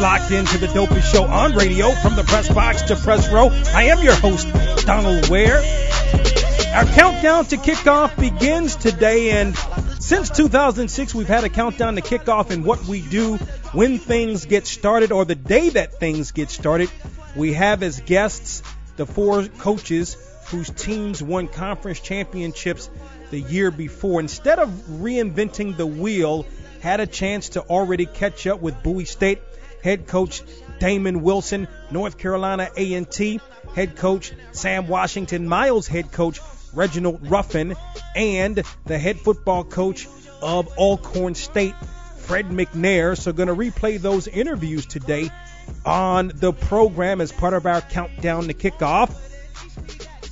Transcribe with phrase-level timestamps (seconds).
[0.00, 3.50] Locked into the dopest show on radio from the press box to press row.
[3.74, 4.48] I am your host,
[4.86, 5.58] Donald Ware.
[6.74, 9.54] Our countdown to kickoff begins today, and
[9.98, 13.36] since 2006, we've had a countdown to kickoff and what we do
[13.72, 16.90] when things get started or the day that things get started.
[17.36, 18.62] We have as guests
[18.96, 22.88] the four coaches whose teams won conference championships
[23.30, 24.18] the year before.
[24.20, 26.46] Instead of reinventing the wheel,
[26.80, 29.42] had a chance to already catch up with Bowie State
[29.82, 30.42] head coach
[30.78, 33.40] Damon Wilson, North Carolina A&T
[33.74, 36.40] head coach Sam Washington, Miles head coach
[36.72, 37.74] Reginald Ruffin,
[38.14, 40.08] and the head football coach
[40.42, 41.74] of Alcorn State,
[42.18, 43.18] Fred McNair.
[43.18, 45.30] So going to replay those interviews today
[45.84, 49.10] on the program as part of our countdown to kickoff.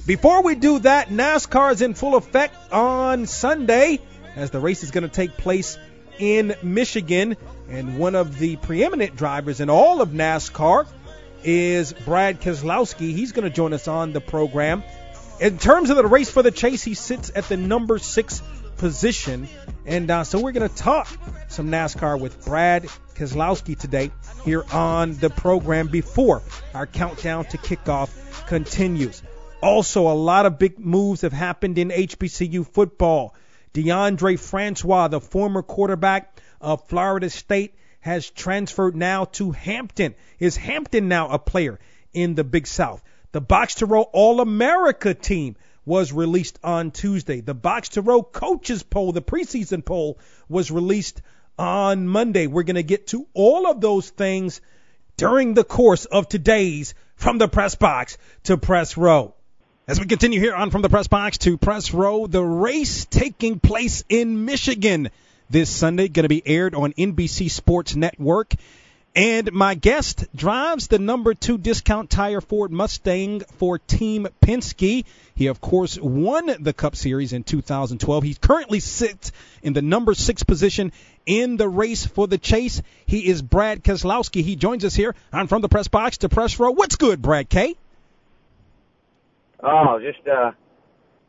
[0.06, 4.00] Before we do that, NASCAR is in full effect on Sunday
[4.36, 5.76] as the race is going to take place
[6.18, 7.36] in Michigan.
[7.68, 10.86] And one of the preeminent drivers in all of NASCAR
[11.44, 13.12] is Brad Keselowski.
[13.12, 14.82] He's going to join us on the program.
[15.40, 18.42] In terms of the race for the chase, he sits at the number six
[18.78, 19.48] position.
[19.86, 21.08] And uh, so we're going to talk
[21.48, 22.84] some NASCAR with Brad
[23.14, 24.10] Keselowski today
[24.44, 26.42] here on the program before
[26.74, 29.22] our countdown to kickoff continues.
[29.60, 33.34] Also, a lot of big moves have happened in HBCU football.
[33.74, 40.14] Deondre Francois, the former quarterback of Florida State, has transferred now to Hampton.
[40.38, 41.78] Is Hampton now a player
[42.12, 43.02] in the Big South?
[43.32, 47.40] The Box to Row All America team was released on Tuesday.
[47.40, 50.18] The Box to Row coaches poll, the preseason poll,
[50.48, 51.22] was released
[51.58, 52.46] on Monday.
[52.46, 54.60] We're going to get to all of those things
[55.16, 59.34] during the course of today's From the Press Box to Press Row.
[59.88, 63.58] As we continue here on From the Press Box to Press Row, the race taking
[63.58, 65.10] place in Michigan
[65.50, 68.54] this Sunday, going to be aired on NBC Sports Network.
[69.14, 75.04] And my guest drives the number two discount tire Ford Mustang for Team Penske.
[75.34, 78.22] He, of course, won the Cup Series in 2012.
[78.22, 79.32] He currently sits
[79.62, 80.92] in the number six position
[81.26, 82.80] in the race for the chase.
[83.06, 84.42] He is Brad Keselowski.
[84.42, 86.70] He joins us here I'm From the Press Box to Press Row.
[86.70, 87.74] What's good, Brad K?
[89.60, 90.52] Oh, just uh,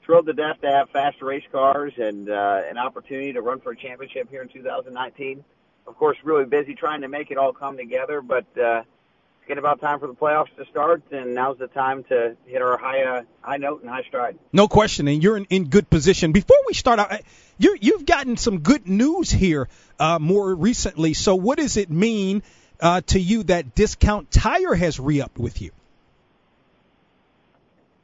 [0.09, 3.73] thrilled to death to have fast race cars and uh, an opportunity to run for
[3.73, 5.43] a championship here in 2019.
[5.85, 9.59] Of course, really busy trying to make it all come together, but uh, it's getting
[9.59, 13.03] about time for the playoffs to start, and now's the time to hit our high
[13.03, 14.39] uh, high note and high stride.
[14.51, 16.31] No question, and you're in, in good position.
[16.31, 17.21] Before we start out,
[17.59, 19.69] you you've gotten some good news here
[19.99, 21.13] uh, more recently.
[21.13, 22.41] So, what does it mean
[22.79, 25.69] uh, to you that Discount Tire has re-upped with you?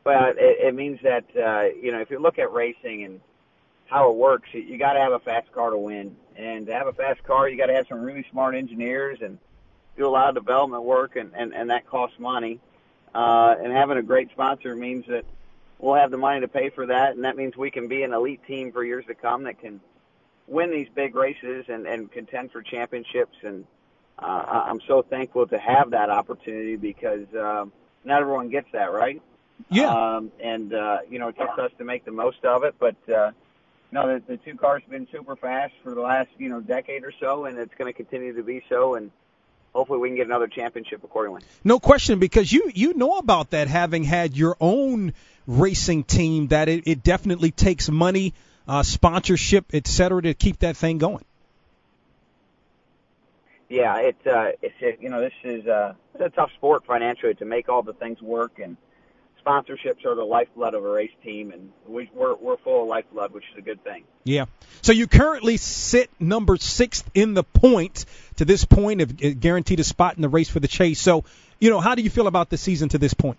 [0.06, 3.20] Well, it, it means that uh, you know if you look at racing and
[3.88, 6.74] how it works, you, you got to have a fast car to win, and to
[6.74, 9.40] have a fast car, you got to have some really smart engineers and
[9.98, 12.60] do a lot of development work, and and, and that costs money.
[13.16, 15.26] Uh, and having a great sponsor means that
[15.80, 18.14] we'll have the money to pay for that, and that means we can be an
[18.14, 19.80] elite team for years to come that can
[20.48, 23.38] win these big races and, and contend for championships.
[23.42, 23.66] And
[24.20, 27.66] uh, I'm so thankful to have that opportunity because uh,
[28.04, 29.22] not everyone gets that, right?
[29.70, 29.90] Yeah.
[29.90, 32.76] Um, and, uh, you know, it takes us to make the most of it.
[32.78, 33.32] But, uh,
[33.92, 37.04] no, the, the two cars have been super fast for the last, you know, decade
[37.04, 38.96] or so, and it's going to continue to be so.
[38.96, 39.12] And
[39.74, 41.42] hopefully we can get another championship accordingly.
[41.64, 45.14] No question, because you, you know about that having had your own
[45.48, 48.34] racing team, that it, it definitely takes money,
[48.68, 51.26] uh, sponsorship, et cetera, to keep that thing going.
[53.70, 57.34] Yeah, it, uh, it's, it, you know, this is, uh, it's a tough sport financially
[57.36, 58.78] to make all the things work and,
[59.46, 63.32] sponsorships are the lifeblood of a race team, and we, we're we're full of lifeblood,
[63.32, 64.04] which is a good thing.
[64.24, 64.46] Yeah.
[64.82, 68.06] So you currently sit number sixth in the point
[68.38, 71.00] to this point, of guaranteed a spot in the race for the chase.
[71.00, 71.24] So,
[71.60, 73.38] you know, how do you feel about the season to this point?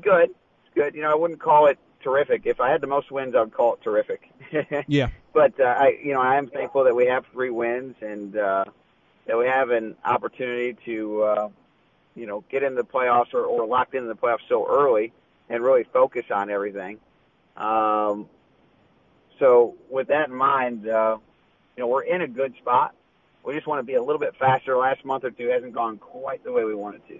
[0.00, 0.30] Good,
[0.74, 0.94] good.
[0.94, 2.42] You know, I wouldn't call it terrific.
[2.44, 4.30] If I had the most wins, I'd call it terrific.
[4.86, 5.08] yeah.
[5.32, 8.64] But uh, I, you know, I am thankful that we have three wins and uh,
[9.26, 11.48] that we have an opportunity to, uh,
[12.14, 15.12] you know, get in the playoffs or, or locked into the playoffs so early
[15.48, 16.98] and really focus on everything.
[17.56, 18.28] Um,
[19.38, 21.18] so with that in mind, uh,
[21.76, 22.94] you know, we're in a good spot.
[23.44, 24.76] We just want to be a little bit faster.
[24.76, 27.18] Last month or two hasn't gone quite the way we wanted to.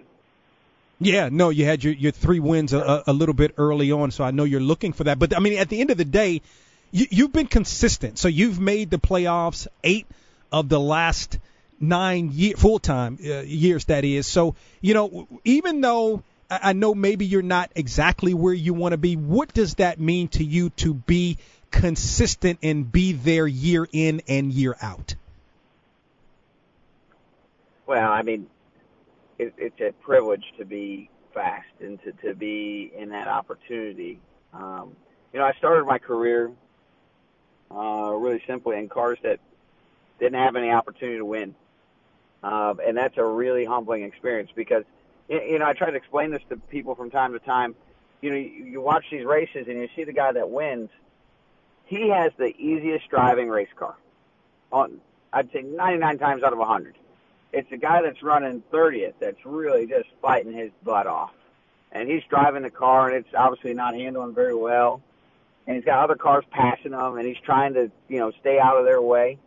[0.99, 4.23] Yeah, no, you had your your three wins a, a little bit early on, so
[4.23, 5.17] I know you're looking for that.
[5.17, 6.43] But I mean, at the end of the day,
[6.91, 8.19] you, you've been consistent.
[8.19, 10.05] So you've made the playoffs eight
[10.51, 11.39] of the last
[11.81, 13.85] nine year, full time uh, years.
[13.85, 14.27] That is.
[14.27, 18.97] So you know, even though I know maybe you're not exactly where you want to
[18.97, 21.37] be, what does that mean to you to be
[21.71, 25.15] consistent and be there year in and year out?
[27.85, 28.47] Well, I mean,
[29.37, 34.19] it, it's a privilege to be fast and to, to be in that opportunity.
[34.53, 34.95] Um,
[35.31, 36.51] you know, I started my career
[37.73, 39.39] uh, really simply in cars that
[40.19, 41.55] didn't have any opportunity to win.
[42.43, 44.83] Uh, and that's a really humbling experience because,
[45.29, 47.75] you know, I try to explain this to people from time to time.
[48.21, 50.89] You know, you, you watch these races and you see the guy that wins.
[51.85, 53.95] He has the easiest driving race car.
[54.71, 54.99] On,
[55.33, 56.95] I'd say 99 times out of 100
[57.53, 61.31] it's the guy that's running 30th that's really just fighting his butt off.
[61.91, 65.01] And he's driving the car, and it's obviously not handling very well.
[65.67, 68.77] And he's got other cars passing him, and he's trying to, you know, stay out
[68.77, 69.37] of their way.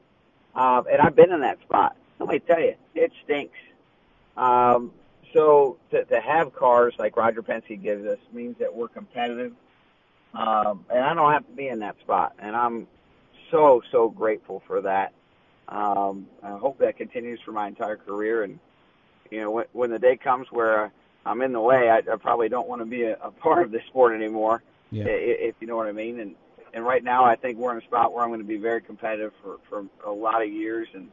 [0.54, 1.96] Uh, and I've been in that spot.
[2.18, 3.58] Let me tell you, it stinks.
[4.36, 4.92] Um,
[5.32, 9.52] so to, to have cars like Roger Penske gives us means that we're competitive.
[10.32, 12.34] Um, and I don't have to be in that spot.
[12.38, 12.86] And I'm
[13.50, 15.12] so, so grateful for that.
[15.68, 18.42] Um, I hope that continues for my entire career.
[18.42, 18.58] And
[19.30, 20.92] you know, when, when the day comes where
[21.24, 23.70] I'm in the way, I, I probably don't want to be a, a part of
[23.70, 24.62] this sport anymore.
[24.90, 25.04] Yeah.
[25.06, 26.20] If, if you know what I mean.
[26.20, 26.34] And
[26.74, 28.82] and right now, I think we're in a spot where I'm going to be very
[28.82, 31.08] competitive for for a lot of years and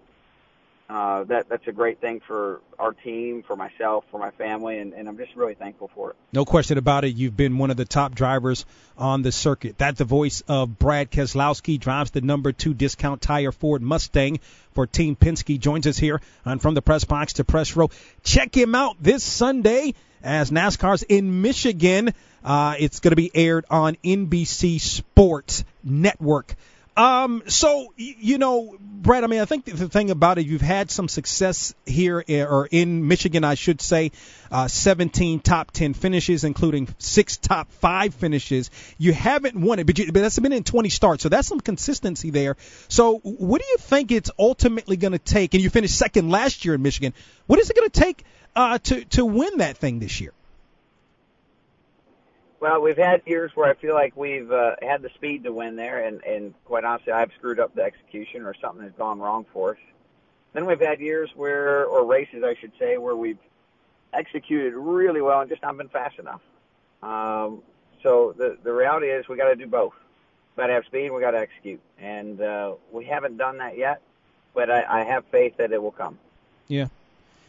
[0.91, 4.91] uh, that that's a great thing for our team, for myself, for my family, and,
[4.93, 6.17] and I'm just really thankful for it.
[6.33, 7.15] No question about it.
[7.15, 8.65] You've been one of the top drivers
[8.97, 9.77] on the circuit.
[9.77, 14.41] That's the voice of Brad Keselowski, drives the number two discount tire Ford Mustang
[14.73, 15.57] for Team Penske.
[15.57, 17.89] Joins us here on From the Press Box to Press Row.
[18.23, 22.13] Check him out this Sunday as NASCAR's in Michigan.
[22.43, 26.53] Uh, it's going to be aired on NBC Sports Network.
[26.97, 29.23] Um, so you know, Brad.
[29.23, 32.67] I mean, I think the thing about it, you've had some success here, eh, or
[32.69, 34.11] in Michigan, I should say.
[34.51, 38.69] Uh, 17 top 10 finishes, including six top five finishes.
[38.97, 41.61] You haven't won it, but, you, but that's been in 20 starts, so that's some
[41.61, 42.57] consistency there.
[42.89, 45.53] So, what do you think it's ultimately going to take?
[45.53, 47.13] And you finished second last year in Michigan.
[47.47, 50.33] What is it going to take uh, to to win that thing this year?
[52.61, 55.75] Well, we've had years where I feel like we've uh, had the speed to win
[55.75, 59.47] there, and, and quite honestly, I've screwed up the execution or something has gone wrong
[59.51, 59.77] for us.
[60.53, 63.39] Then we've had years where, or races, I should say, where we've
[64.13, 66.41] executed really well and just not been fast enough.
[67.01, 67.63] Um,
[68.03, 69.93] so the the reality is we got to do both.
[70.55, 73.75] We got to have speed we got to execute, and uh, we haven't done that
[73.75, 74.01] yet.
[74.53, 76.19] But I, I have faith that it will come.
[76.67, 76.87] Yeah.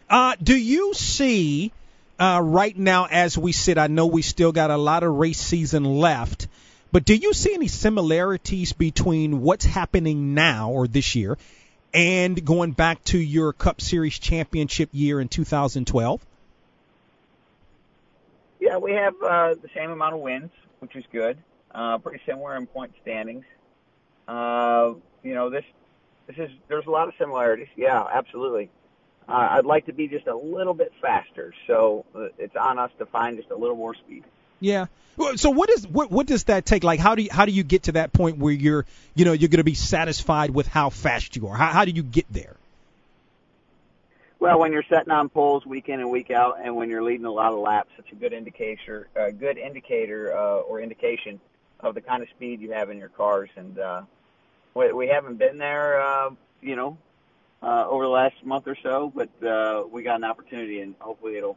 [0.09, 1.73] Uh, do you see?
[2.19, 3.79] Uh, right now as we sit?
[3.79, 6.49] I know we still got a lot of race season left,
[6.91, 11.39] but do you see any similarities between what's happening now or this year
[11.95, 16.25] and going back to your Cup Series championship year in 2012?
[18.61, 21.37] Yeah, we have uh, the same amount of wins, which is good.
[21.75, 23.45] Uh, pretty similar in point standings.
[24.29, 24.93] Uh,
[25.23, 25.65] you know, this
[26.27, 27.69] this is there's a lot of similarities.
[27.77, 28.71] Yeah, absolutely.
[29.29, 32.91] Uh, I'd like to be just a little bit faster, so uh, it's on us
[32.99, 34.25] to find just a little more speed.
[34.61, 34.87] Yeah.
[35.37, 36.85] So what is what what does that take?
[36.85, 39.33] Like how do you how do you get to that point where you're you know
[39.33, 41.57] you're going to be satisfied with how fast you are?
[41.57, 42.57] How how do you get there?
[44.43, 47.27] Well, when you're setting on poles week in and week out, and when you're leading
[47.27, 51.41] a lot of laps, it's a good indicator, a good indicator uh, or indication
[51.79, 53.51] of the kind of speed you have in your cars.
[53.55, 54.03] And uh,
[54.75, 56.99] we, we haven't been there, uh, you know,
[57.63, 61.37] uh, over the last month or so, but uh, we got an opportunity, and hopefully
[61.37, 61.57] it'll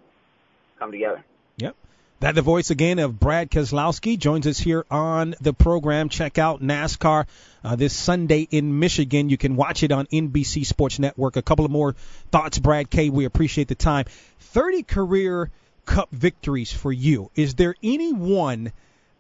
[0.78, 1.24] come together.
[1.58, 1.76] Yep.
[2.22, 6.10] That the voice again of Brad Keselowski joins us here on the program.
[6.10, 7.26] Check out NASCAR
[7.64, 9.30] uh, this Sunday in Michigan.
[9.30, 11.36] You can watch it on NBC Sports Network.
[11.36, 11.94] A couple of more
[12.32, 13.10] thoughts, Brad K.
[13.10, 14.06] We appreciate the time.
[14.40, 15.52] 30 career
[15.86, 18.72] Cup victories for you, is there any one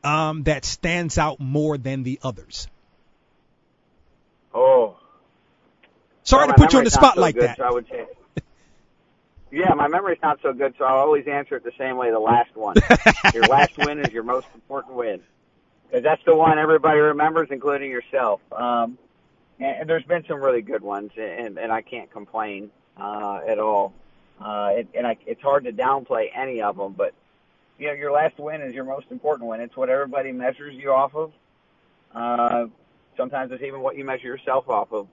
[0.04, 2.68] um, that stands out more than the others?
[4.54, 4.98] Oh.
[6.26, 7.58] Sorry well, to put you on the spot so like good, that.
[7.58, 8.06] So I would say.
[9.52, 12.12] Yeah, my memory's not so good, so I'll always answer it the same way.
[12.12, 12.76] The last one.
[13.34, 15.22] your last win is your most important win,
[15.88, 18.42] because that's the one everybody remembers, including yourself.
[18.52, 18.98] Um,
[19.60, 23.58] and, and there's been some really good ones, and, and I can't complain uh, at
[23.58, 23.94] all.
[24.42, 27.14] Uh, it, and I, it's hard to downplay any of them, but
[27.78, 29.62] you know, your last win is your most important win.
[29.62, 31.32] It's what everybody measures you off of.
[32.14, 32.66] Uh,
[33.16, 35.08] sometimes it's even what you measure yourself off of.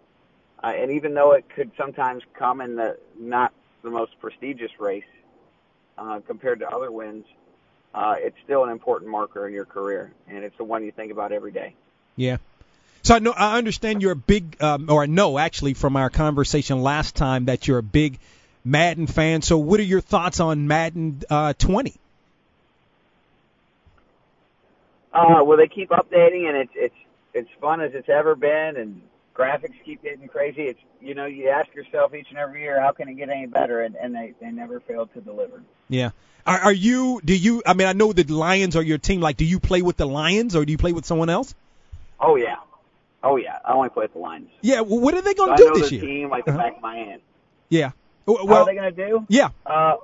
[0.62, 3.52] Uh, and even though it could sometimes come in the not
[3.82, 5.04] the most prestigious race
[5.98, 7.24] uh, compared to other wins,
[7.94, 11.10] uh, it's still an important marker in your career, and it's the one you think
[11.10, 11.74] about every day.
[12.16, 12.36] Yeah.
[13.02, 16.08] So I know I understand you're a big, um, or I know actually from our
[16.08, 18.18] conversation last time that you're a big
[18.64, 19.42] Madden fan.
[19.42, 21.94] So what are your thoughts on Madden uh, 20?
[25.12, 26.94] Uh, well, they keep updating, and it's it's
[27.34, 29.02] it's fun as it's ever been, and
[29.34, 30.62] graphics keep getting crazy.
[30.62, 33.46] It's you know you ask yourself each and every year how can it get any
[33.46, 35.62] better, and, and they they never fail to deliver.
[35.88, 36.10] Yeah.
[36.46, 37.20] Are, are you?
[37.24, 37.62] Do you?
[37.64, 39.20] I mean, I know the Lions are your team.
[39.20, 41.54] Like, do you play with the Lions or do you play with someone else?
[42.18, 42.56] Oh yeah,
[43.22, 43.58] oh yeah.
[43.64, 44.48] I only play with the Lions.
[44.60, 44.80] Yeah.
[44.80, 46.04] Well, what are they going to do I know this the year?
[46.04, 46.60] team like the Uh-huh.
[46.60, 47.20] back of my hand.
[47.68, 47.92] Yeah.
[48.26, 49.26] Well, How are they going to do?
[49.28, 49.48] yeah.
[49.66, 49.96] Uh,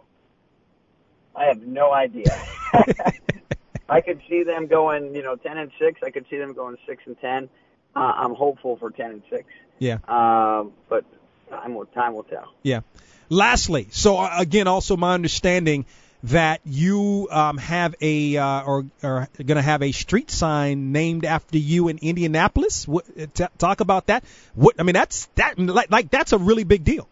[1.37, 2.27] I have no idea.
[3.89, 6.01] I could see them going, you know, ten and six.
[6.03, 7.49] I could see them going six and ten.
[7.99, 9.45] Uh, I'm hopeful for ten and six.
[9.81, 9.99] Yeah.
[10.07, 11.05] Um, but
[11.51, 12.53] time will time will tell.
[12.63, 12.81] Yeah.
[13.29, 15.85] Lastly, so uh, again, also my understanding
[16.23, 21.25] that you um, have a uh, or are going to have a street sign named
[21.25, 22.87] after you in Indianapolis.
[22.87, 24.23] What, uh, t- talk about that.
[24.55, 27.09] What I mean, that's that like, like that's a really big deal.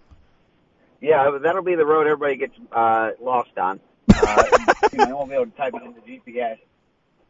[1.00, 3.80] Yeah, that'll be the road everybody gets uh, lost on.
[4.08, 4.44] Uh,
[4.92, 6.58] you know, they won't be able to type it into GPS.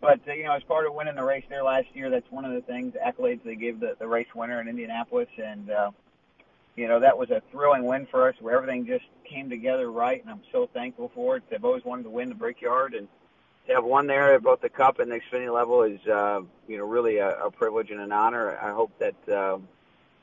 [0.06, 2.44] But uh, you know, as part of winning the race there last year, that's one
[2.44, 5.90] of the things accolades they gave the, the race winner in Indianapolis, and uh,
[6.76, 10.20] you know that was a thrilling win for us, where everything just came together right,
[10.22, 11.42] and I'm so thankful for it.
[11.50, 13.08] They've always wanted to win the Brickyard, and
[13.66, 16.78] to have won there at both the Cup and the Xfinity level is uh, you
[16.78, 18.56] know really a, a privilege and an honor.
[18.62, 19.58] I hope that uh,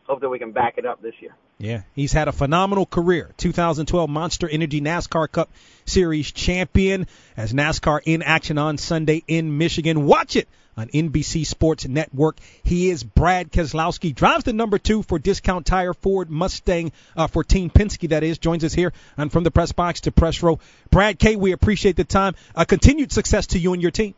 [0.07, 1.35] hope that we can back it up this year.
[1.57, 3.31] Yeah, he's had a phenomenal career.
[3.38, 5.50] 2012 Monster Energy NASCAR Cup
[5.86, 7.07] Series champion
[7.38, 10.05] as NASCAR in action on Sunday in Michigan.
[10.05, 12.38] Watch it on NBC Sports Network.
[12.63, 17.43] He is Brad Keselowski, drives the number two for Discount Tire Ford Mustang uh, for
[17.43, 18.10] Team Penske.
[18.10, 20.60] That is, joins us here on From the Press Box to Press Row.
[20.89, 22.36] Brad K, we appreciate the time.
[22.55, 24.15] Uh, continued success to you and your team.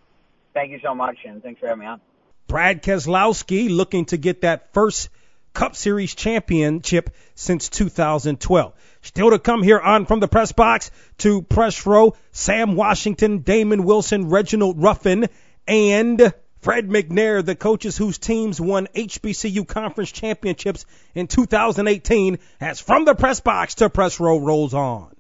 [0.53, 1.99] Thank you so much, and thanks for having me on.
[2.47, 5.09] Brad Keselowski looking to get that first
[5.55, 8.73] Cup Series championship since 2012.
[9.01, 13.83] Still to come here on from the press box to press row, Sam Washington, Damon
[13.85, 15.27] Wilson, Reginald Ruffin,
[15.67, 23.05] and Fred McNair, the coaches whose teams won HBCU conference championships in 2018, as from
[23.05, 25.15] the press box to press row rolls on.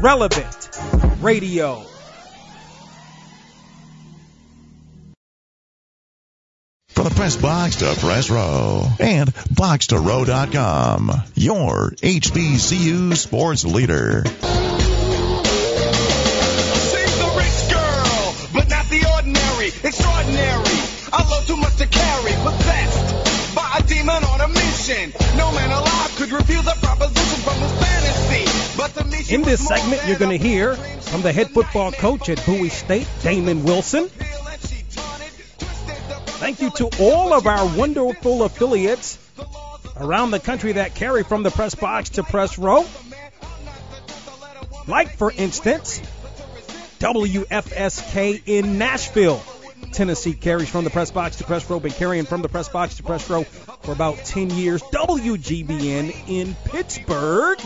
[0.00, 0.70] relevant
[1.20, 1.84] radio.
[6.88, 14.24] From the press box to press row and boxtorow.com, your HBCU sports leader.
[14.24, 14.32] She's
[17.18, 20.87] the rich girl, but not the ordinary, extraordinary.
[21.12, 25.12] I love too much to carry, possessed by a demon on a mission.
[25.36, 28.44] No man alive could refuse a proposition from his fantasy.
[28.76, 32.68] But In this segment, you're going to hear from the head football coach at Bowie
[32.68, 34.08] State, Damon Wilson.
[36.38, 39.18] Thank you to all of our wonderful affiliates
[39.96, 42.86] around the country that carry from the press box to press row.
[44.86, 46.00] Like, for instance,
[47.00, 49.42] WFSK in Nashville,
[49.92, 52.96] Tennessee, carries from the press box to press row, been carrying from the press box
[52.96, 54.82] to press row for about 10 years.
[54.82, 57.58] WGBN in Pittsburgh,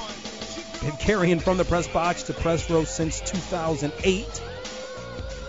[0.80, 4.42] been carrying from the press box to press row since 2008.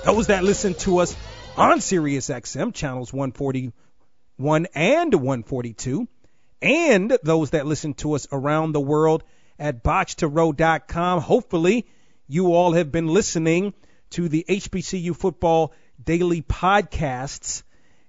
[0.06, 1.15] Those that listen to us
[1.56, 6.08] on Sirius XM channels 141 and 142,
[6.62, 9.24] and those that listen to us around the world
[9.58, 11.22] at box2row.com.
[11.22, 11.88] Hopefully,
[12.27, 13.74] you all have been listening
[14.12, 15.74] to the HBCU football
[16.05, 17.63] daily podcasts.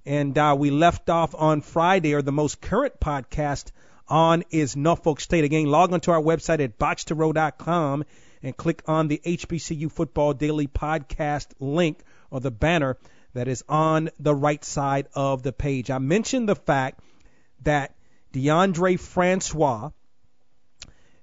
[0.07, 3.73] And uh, we left off on Friday, or the most current podcast
[4.09, 5.45] on is Norfolk State.
[5.45, 8.05] Again, log onto our website at box2row.com
[8.43, 12.99] and click on the HBCU Football Daily Podcast link or the banner
[13.33, 15.91] that is on the right side of the page.
[15.91, 17.01] I mentioned the fact
[17.63, 17.95] that
[18.33, 19.91] Deondre Francois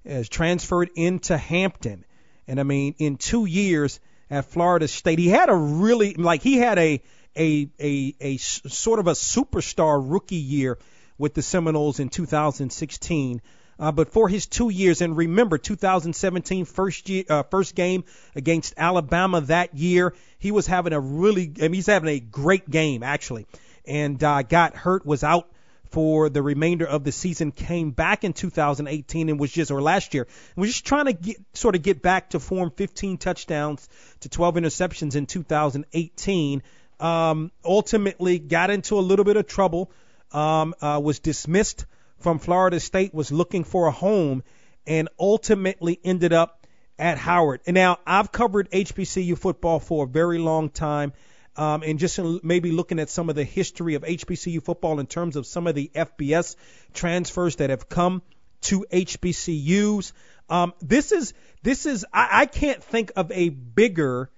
[0.05, 2.05] has transferred into Hampton.
[2.47, 3.99] And I mean, in two years
[4.31, 7.01] at Florida State, he had a really, like, he had a,
[7.35, 10.79] a, a, a sort of a superstar rookie year
[11.17, 13.41] with the Seminoles in 2016.
[13.77, 18.73] Uh, but for his two years, and remember, 2017 first year, uh, first game against
[18.77, 23.03] Alabama that year, he was having a really, I mean, he's having a great game
[23.03, 23.47] actually,
[23.85, 25.50] and uh, got hurt, was out
[25.91, 30.13] for the remainder of the season, came back in 2018 and was just, or last
[30.13, 33.87] year, and was just trying to get, sort of get back to form 15 touchdowns
[34.21, 36.63] to 12 interceptions in 2018.
[36.99, 39.91] Um, ultimately got into a little bit of trouble,
[40.31, 41.85] um, uh, was dismissed
[42.19, 44.43] from Florida State, was looking for a home,
[44.87, 46.67] and ultimately ended up
[46.97, 47.61] at Howard.
[47.65, 51.13] And now I've covered HBCU football for a very long time
[51.55, 55.35] um, and just maybe looking at some of the history of HBCU football in terms
[55.35, 56.55] of some of the FBS
[56.93, 58.21] transfers that have come
[58.61, 60.13] to HBCUs.
[60.49, 64.29] Um, this is this is I, I can't think of a bigger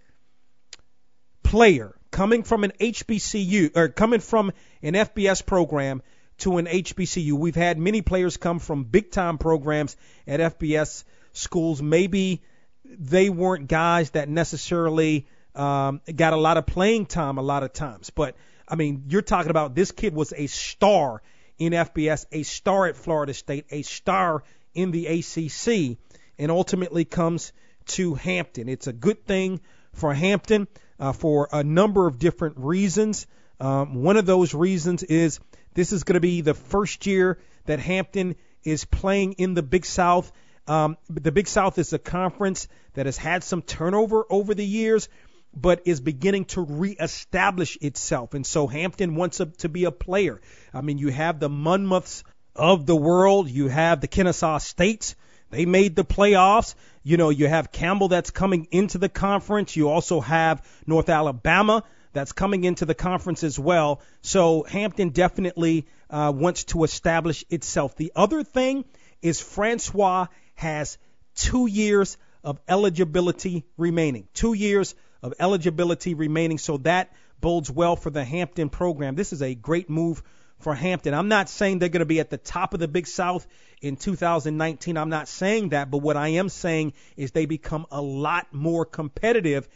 [1.44, 4.52] player coming from an HBCU or coming from
[4.82, 6.02] an FBS program
[6.40, 7.34] to an HBCU.
[7.34, 9.96] We've had many players come from big time programs
[10.28, 11.82] at FBS schools.
[11.82, 12.42] Maybe
[12.86, 17.74] they weren't guys that necessarily um, got a lot of playing time a lot of
[17.74, 18.10] times.
[18.10, 18.36] But
[18.68, 21.22] I mean, you're talking about this kid was a star
[21.58, 25.98] in FBS, a star at Florida State, a star in the ACC,
[26.38, 27.54] and ultimately comes
[27.86, 28.70] to Hampton.
[28.70, 29.62] It's a good thing
[29.94, 30.68] for Hampton
[31.00, 33.28] uh, for a number of different reasons.
[33.60, 35.40] Um, one of those reasons is
[35.74, 39.86] this is going to be the first year that Hampton is playing in the Big
[39.86, 40.32] South.
[40.68, 45.10] Um, the Big South is a conference that has had some turnover over the years
[45.56, 48.34] but is beginning to reestablish itself.
[48.34, 50.42] And so Hampton wants a, to be a player.
[50.74, 52.24] I mean, you have the Monmouths
[52.56, 55.16] of the world, you have the Kennesaw States.
[55.50, 56.74] They made the playoffs.
[57.04, 59.76] You know, you have Campbell that's coming into the conference.
[59.76, 64.02] You also have North Alabama that's coming into the conference as well.
[64.22, 67.96] So Hampton definitely uh, wants to establish itself.
[67.96, 68.86] The other thing
[69.22, 70.98] is Francois has
[71.36, 74.28] two years of eligibility remaining.
[74.34, 76.58] Two years of eligibility remaining.
[76.58, 79.16] So that bodes well for the Hampton program.
[79.16, 80.22] This is a great move
[80.60, 81.14] for Hampton.
[81.14, 83.48] I'm not saying they're going to be at the top of the Big South
[83.82, 84.98] in 2019.
[84.98, 88.86] I'm not saying that, but what I am saying is they become a lot more
[88.86, 89.68] competitive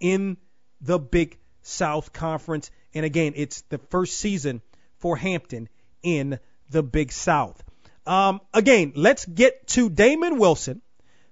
[0.00, 0.36] in
[0.80, 2.70] the Big South Conference.
[2.94, 4.62] And again, it's the first season
[4.98, 5.68] for Hampton
[6.02, 6.38] in
[6.70, 7.62] the Big South.
[8.06, 10.80] Um, again, let's get to Damon Wilson,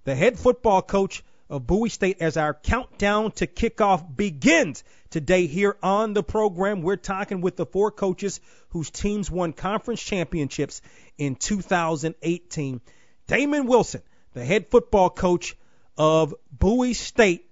[0.05, 5.76] the head football coach of Bowie State as our countdown to kickoff begins today here
[5.83, 6.83] on the program.
[6.83, 10.80] We're talking with the four coaches whose teams won conference championships
[11.18, 12.80] in 2018.
[13.26, 14.02] Damon Wilson,
[14.33, 15.57] the head football coach
[15.96, 17.48] of Bowie State,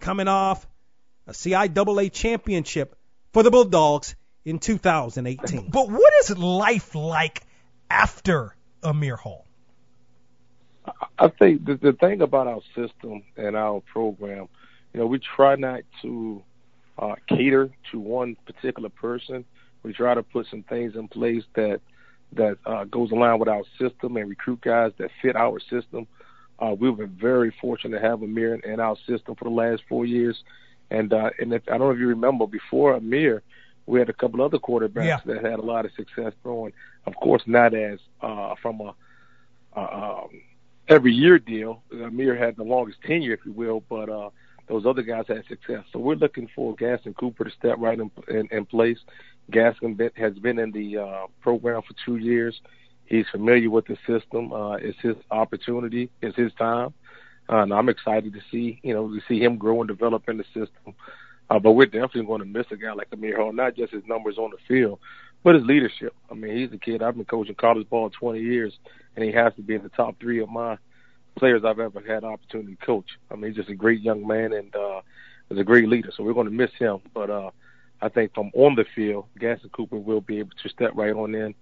[0.00, 0.66] coming off
[1.26, 2.96] a CIAA championship
[3.32, 5.70] for the Bulldogs in 2018.
[5.70, 7.42] But what is life like
[7.88, 9.46] after Amir Hall?
[11.18, 14.48] I think the, the thing about our system and our program,
[14.92, 16.42] you know, we try not to
[16.98, 19.44] uh, cater to one particular person.
[19.82, 21.80] We try to put some things in place that
[22.32, 26.06] that uh, goes along with our system and recruit guys that fit our system.
[26.58, 30.04] Uh, we've been very fortunate to have Amir in our system for the last four
[30.04, 30.42] years.
[30.90, 33.42] And uh, and if, I don't know if you remember before Amir,
[33.86, 35.20] we had a couple other quarterbacks yeah.
[35.26, 36.72] that had a lot of success throwing.
[37.06, 38.94] Of course, not as uh, from a
[39.76, 40.40] uh, um,
[40.88, 41.82] every year deal.
[41.92, 44.30] Amir had the longest tenure, if you will, but uh,
[44.68, 45.84] those other guys had success.
[45.92, 48.98] So we're looking for Gaston Cooper to step right in, in, in place.
[49.50, 52.60] Gaston has been in the uh, program for two years.
[53.06, 54.52] He's familiar with the system.
[54.52, 56.10] Uh, it's his opportunity.
[56.22, 56.94] It's his time.
[57.48, 60.38] Uh, and I'm excited to see, you know, to see him grow and develop in
[60.38, 60.94] the system.
[61.50, 64.02] Uh, but we're definitely going to miss a guy like Amir Hall, not just his
[64.06, 64.98] numbers on the field,
[65.44, 66.14] but his leadership.
[66.30, 67.02] I mean, he's a kid.
[67.02, 68.72] I've been coaching college ball 20 years,
[69.14, 70.78] and he has to be in the top three of my
[71.36, 73.10] players I've ever had opportunity to coach.
[73.30, 75.02] I mean, he's just a great young man and uh,
[75.50, 76.10] is a great leader.
[76.16, 76.98] So we're going to miss him.
[77.12, 77.50] But uh,
[78.00, 81.34] I think from on the field, Gaston Cooper will be able to step right on
[81.34, 81.54] in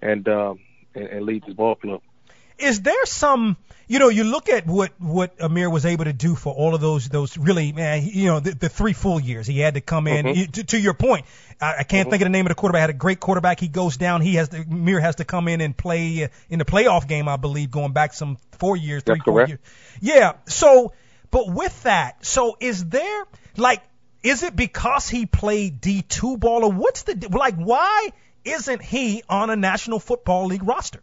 [0.00, 0.60] and um,
[0.94, 2.00] and, and lead his ball club.
[2.58, 6.34] Is there some, you know, you look at what what Amir was able to do
[6.34, 9.58] for all of those those really, man, you know, the, the three full years he
[9.60, 10.26] had to come in.
[10.26, 10.52] Mhm.
[10.52, 11.26] To, to your point,
[11.60, 12.10] I, I can't Mhm.
[12.12, 12.80] think of the name of the quarterback.
[12.80, 13.60] Had a great quarterback.
[13.60, 14.22] He goes down.
[14.22, 17.28] He has to, Amir has to come in and play uh, in the playoff game,
[17.28, 19.48] I believe, going back some four years, three That's four correct.
[19.50, 19.60] years.
[20.00, 20.32] Yeah.
[20.46, 20.92] So,
[21.30, 23.24] but with that, so is there
[23.56, 23.82] like,
[24.22, 27.54] is it because he played D2 ball or what's the like?
[27.56, 28.08] Why
[28.44, 31.00] isn't he on a National Football League roster?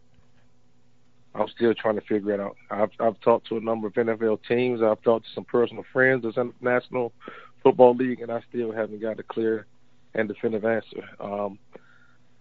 [1.34, 2.56] I'm still trying to figure it out.
[2.70, 4.82] I've I've talked to a number of NFL teams.
[4.82, 7.12] I've talked to some personal friends that's in National
[7.62, 9.66] Football League, and I still haven't got a clear
[10.14, 11.08] and definitive answer.
[11.18, 11.58] Um,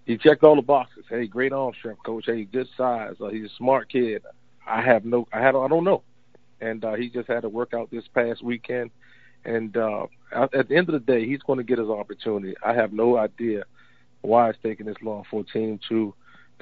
[0.06, 1.06] he checked all the boxes.
[1.10, 2.26] Hey, great arm strength, coach.
[2.28, 3.16] Hey, good size.
[3.22, 4.22] Uh, he's a smart kid.
[4.68, 6.04] I have no, I had, I don't know.
[6.62, 8.92] And uh, he just had to work out this past weekend.
[9.46, 12.56] And uh, at at the end of the day, he's going to get his opportunity.
[12.66, 13.64] I have no idea
[14.22, 16.14] why it's taking this long for a team to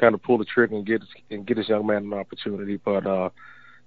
[0.02, 2.78] kind of pull the trigger and get and get this young man an opportunity.
[2.78, 3.30] But uh,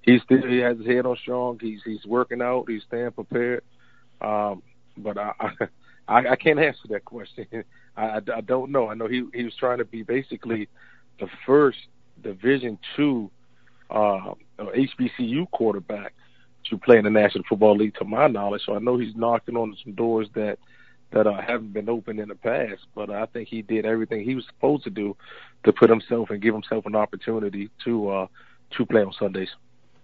[0.02, 1.58] he still he has his head on strong.
[1.60, 2.66] He's he's working out.
[2.68, 3.62] He's staying prepared.
[4.20, 4.62] Um,
[4.96, 5.50] but I, I
[6.30, 7.46] I can't answer that question.
[7.96, 8.88] I, I, I don't know.
[8.88, 10.68] I know he he was trying to be basically
[11.20, 11.78] the first
[12.22, 13.30] Division two
[13.90, 16.14] uh, HBCU quarterback
[16.70, 18.62] to play in the National Football League, to my knowledge.
[18.64, 20.58] So I know he's knocking on some doors that
[21.14, 22.82] that uh, haven't been open in the past.
[22.94, 25.16] But I think he did everything he was supposed to do
[25.64, 28.26] to put himself and give himself an opportunity to uh,
[28.76, 29.48] to play on Sundays.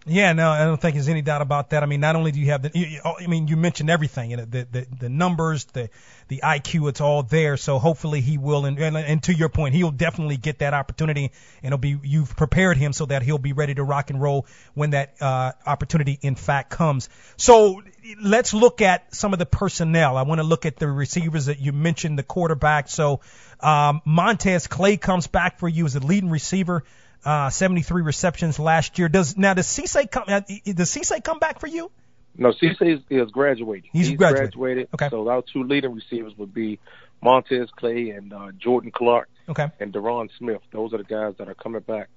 [0.06, 1.82] Yeah, no, I don't think there's any doubt about that.
[1.82, 4.38] I mean, not only do you have the, you- I mean, you mentioned everything, you
[4.38, 5.90] know, the the, the numbers, the
[6.28, 7.58] the IQ, it's all there.
[7.58, 11.24] So hopefully he will, and, and and to your point, he'll definitely get that opportunity,
[11.62, 14.46] and it'll be you've prepared him so that he'll be ready to rock and roll
[14.72, 17.10] when that uh, opportunity in fact comes.
[17.36, 17.82] So
[18.22, 20.16] let's look at some of the personnel.
[20.16, 22.88] I want to look at the receivers that you mentioned, the quarterback.
[22.88, 23.20] So
[23.60, 26.84] um, Montez Clay comes back for you as the leading receiver.
[27.24, 29.08] Uh, 73 receptions last year.
[29.08, 30.24] Does now does Cisse come?
[30.26, 31.90] Uh, does Cisse come back for you?
[32.36, 33.90] No, Cisse is, is graduating.
[33.92, 34.88] He's graduated.
[34.94, 35.08] Okay.
[35.10, 36.78] So our two leading receivers would be
[37.22, 39.68] Montez Clay and uh, Jordan Clark Okay.
[39.80, 40.62] and Deron Smith.
[40.72, 42.08] Those are the guys that are coming back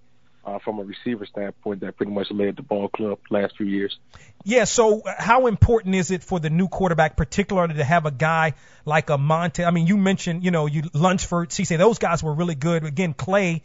[0.46, 3.98] uh, from a receiver standpoint that pretty much led the ball club last few years.
[4.46, 4.66] Yeah.
[4.66, 8.54] So uh, how important is it for the new quarterback, particularly to have a guy
[8.86, 9.66] like a Montez?
[9.66, 12.84] I mean, you mentioned, you know, you Lunsford, Cisse, those guys were really good.
[12.86, 13.64] Again, Clay.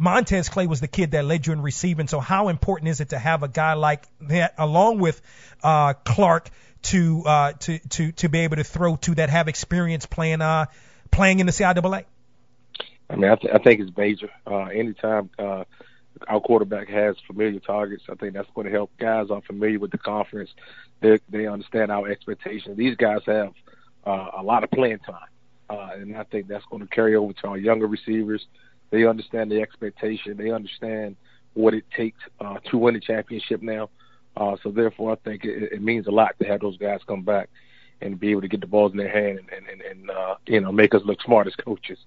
[0.00, 2.08] Montez Clay was the kid that led you in receiving.
[2.08, 5.20] So how important is it to have a guy like that along with
[5.62, 6.48] uh, Clark
[6.84, 10.66] to uh, to to to be able to throw to that have experience playing uh
[11.10, 12.06] playing in the CIAA?
[13.10, 14.30] I mean, I, th- I think it's major.
[14.46, 15.64] Uh, anytime uh,
[16.26, 18.90] our quarterback has familiar targets, I think that's going to help.
[18.98, 20.48] Guys are familiar with the conference.
[21.02, 22.78] They they understand our expectations.
[22.78, 23.52] These guys have
[24.06, 25.28] uh, a lot of playing time,
[25.68, 28.46] uh, and I think that's going to carry over to our younger receivers.
[28.90, 30.36] They understand the expectation.
[30.36, 31.16] They understand
[31.54, 33.90] what it takes uh, to win the championship now.
[34.36, 37.22] Uh, so therefore, I think it, it means a lot to have those guys come
[37.22, 37.48] back
[38.00, 40.36] and be able to get the balls in their hand and, and, and, and uh,
[40.46, 41.98] you know make us look smart as coaches.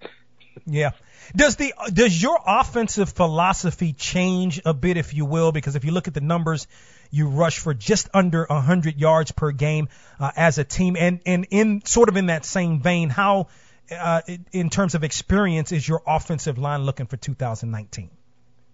[0.65, 0.91] Yeah.
[1.35, 5.51] Does the does your offensive philosophy change a bit, if you will?
[5.51, 6.67] Because if you look at the numbers,
[7.11, 9.87] you rush for just under 100 yards per game
[10.19, 13.47] uh, as a team, and and in sort of in that same vein, how
[13.91, 18.09] uh, in terms of experience is your offensive line looking for 2019?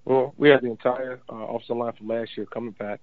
[0.06, 3.00] Well, we had the entire uh, offensive line from last year coming back.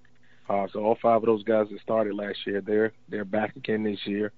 [0.48, 3.82] Uh, so all five of those guys that started last year, they're they're back again
[3.82, 4.32] this year.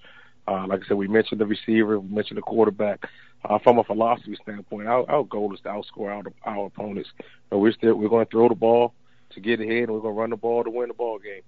[0.46, 3.06] Uh, like I said, we mentioned the receiver, we mentioned the quarterback.
[3.44, 7.10] Uh, from a philosophy standpoint, our, our goal is to outscore our, our opponents.
[7.50, 8.94] But we're still we're going to throw the ball
[9.30, 11.42] to get ahead, and we're going to run the ball to win the ball game.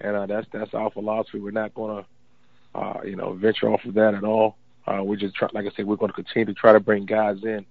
[0.00, 1.40] And uh, that's that's our philosophy.
[1.40, 4.56] We're not going to, uh, you know, venture off of that at all.
[4.86, 7.06] Uh, we just try, like I said, we're going to continue to try to bring
[7.06, 7.64] guys in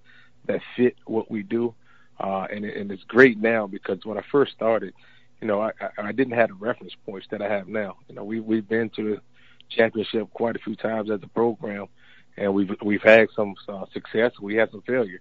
[0.46, 1.74] that fit what we do.
[2.18, 4.94] Uh, and, and it's great now because when I first started,
[5.40, 7.96] you know, I, I, didn't have the reference points that I have now.
[8.08, 9.20] You know, we, we've been to the
[9.68, 11.86] championship quite a few times as a program,
[12.36, 14.32] and we've we've had some uh, success.
[14.40, 15.20] We had some failure,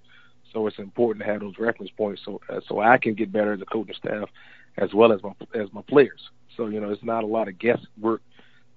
[0.51, 3.53] so it's important to have those reference points so uh, so I can get better
[3.53, 4.29] as a coaching staff,
[4.77, 6.29] as well as my as my players.
[6.56, 8.21] So you know, it's not a lot of guesswork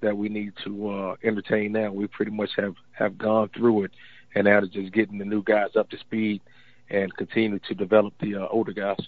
[0.01, 1.93] that we need to uh, entertain now.
[1.93, 3.91] We pretty much have have gone through it,
[4.35, 6.41] and now it's just getting the new guys up to speed
[6.89, 8.99] and continue to develop the uh, older guys.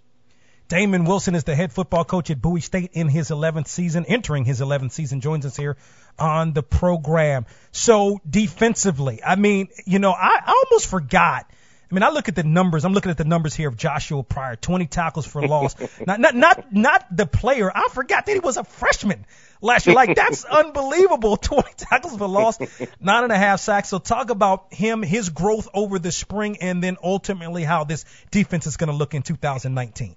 [0.68, 4.44] Damon Wilson is the head football coach at Bowie State in his 11th season, entering
[4.44, 5.79] his 11th season, joins us here
[6.18, 7.46] on the program.
[7.72, 11.51] So defensively, I mean, you know, I, I almost forgot.
[11.90, 12.85] I mean, I look at the numbers.
[12.85, 15.74] I'm looking at the numbers here of Joshua Pryor, 20 tackles for loss.
[16.07, 17.70] not, not, not, not the player.
[17.74, 19.24] I forgot that he was a freshman
[19.62, 19.96] last year.
[19.96, 21.37] Like, that's unbelievable.
[21.48, 22.59] 20 tackles for loss,
[23.01, 23.88] nine and a half sacks.
[23.88, 28.66] So talk about him, his growth over the spring, and then ultimately how this defense
[28.66, 30.14] is going to look in 2019.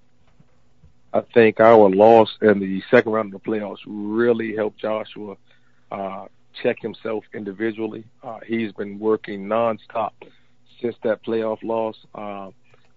[1.14, 5.36] I think our loss in the second round of the playoffs really helped Joshua
[5.90, 6.26] uh,
[6.62, 8.04] check himself individually.
[8.22, 10.12] Uh, he's been working nonstop
[10.82, 11.96] since that playoff loss.
[12.14, 12.50] Uh,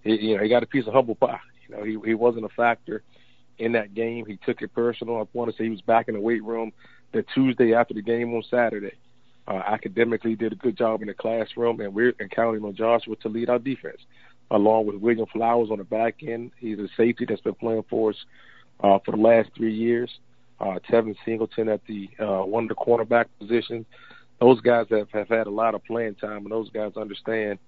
[0.03, 1.39] he, you know, he got a piece of humble pie.
[1.67, 3.03] You know, he he wasn't a factor
[3.57, 4.25] in that game.
[4.25, 5.17] He took it personal.
[5.17, 6.71] I want to say he was back in the weight room
[7.13, 8.93] the Tuesday after the game on Saturday.
[9.47, 13.29] Uh, academically, did a good job in the classroom, and we're counting on Joshua to
[13.29, 14.01] lead our defense
[14.51, 16.51] along with William Flowers on the back end.
[16.57, 18.15] He's a safety that's been playing for us
[18.83, 20.09] uh, for the last three years.
[20.59, 23.85] Uh, Tevin Singleton at the uh, one of the cornerback positions.
[24.39, 27.59] Those guys have, have had a lot of playing time, and those guys understand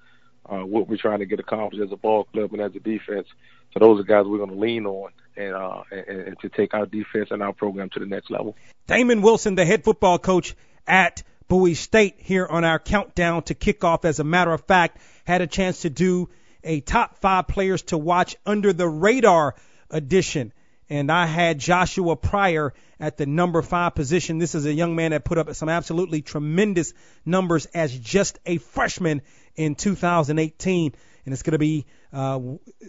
[0.50, 3.28] uh, what we're trying to get accomplished as a ball club and as a defense.
[3.74, 6.74] So those are guys we're going to lean on and, uh, and, and to take
[6.74, 8.56] our defense and our program to the next level.
[8.88, 10.56] Damon Wilson, the head football coach
[10.88, 14.06] at Bowie State, here on our countdown to kickoff.
[14.06, 16.30] As a matter of fact, had a chance to do
[16.64, 19.56] a top five players to watch under the radar
[19.90, 20.54] edition.
[20.90, 24.38] And I had Joshua Pryor at the number five position.
[24.38, 26.94] This is a young man that put up some absolutely tremendous
[27.26, 29.22] numbers as just a freshman
[29.58, 30.94] in 2018.
[31.26, 32.40] And it's going to be uh,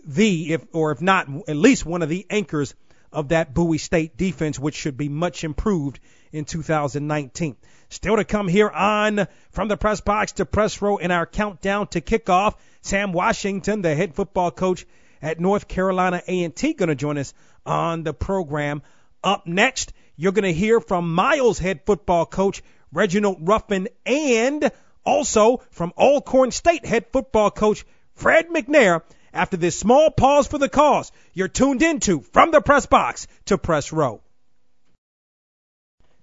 [0.07, 2.75] the, if or if not, at least one of the anchors
[3.13, 5.99] of that Bowie State defense, which should be much improved
[6.31, 7.57] in 2019.
[7.89, 11.89] Still to come here on From the Press Box to Press Row in our countdown
[11.89, 12.55] to kickoff.
[12.83, 14.87] Sam Washington, the head football coach
[15.21, 17.35] at North Carolina A&T, going to join us
[17.67, 18.83] on the program.
[19.25, 24.71] Up next, you're going to hear from Miles head football coach Reginald Ruffin and
[25.09, 30.69] also from Alcorn State head football coach Fred McNair after this small pause for the
[30.69, 31.11] cause.
[31.33, 34.21] You're tuned into From the Press Box to Press Row.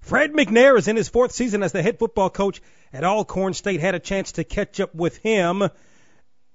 [0.02, 2.62] Fred McNair is in his fourth season as the head football coach
[2.94, 3.80] at Alcorn State.
[3.80, 5.64] Had a chance to catch up with him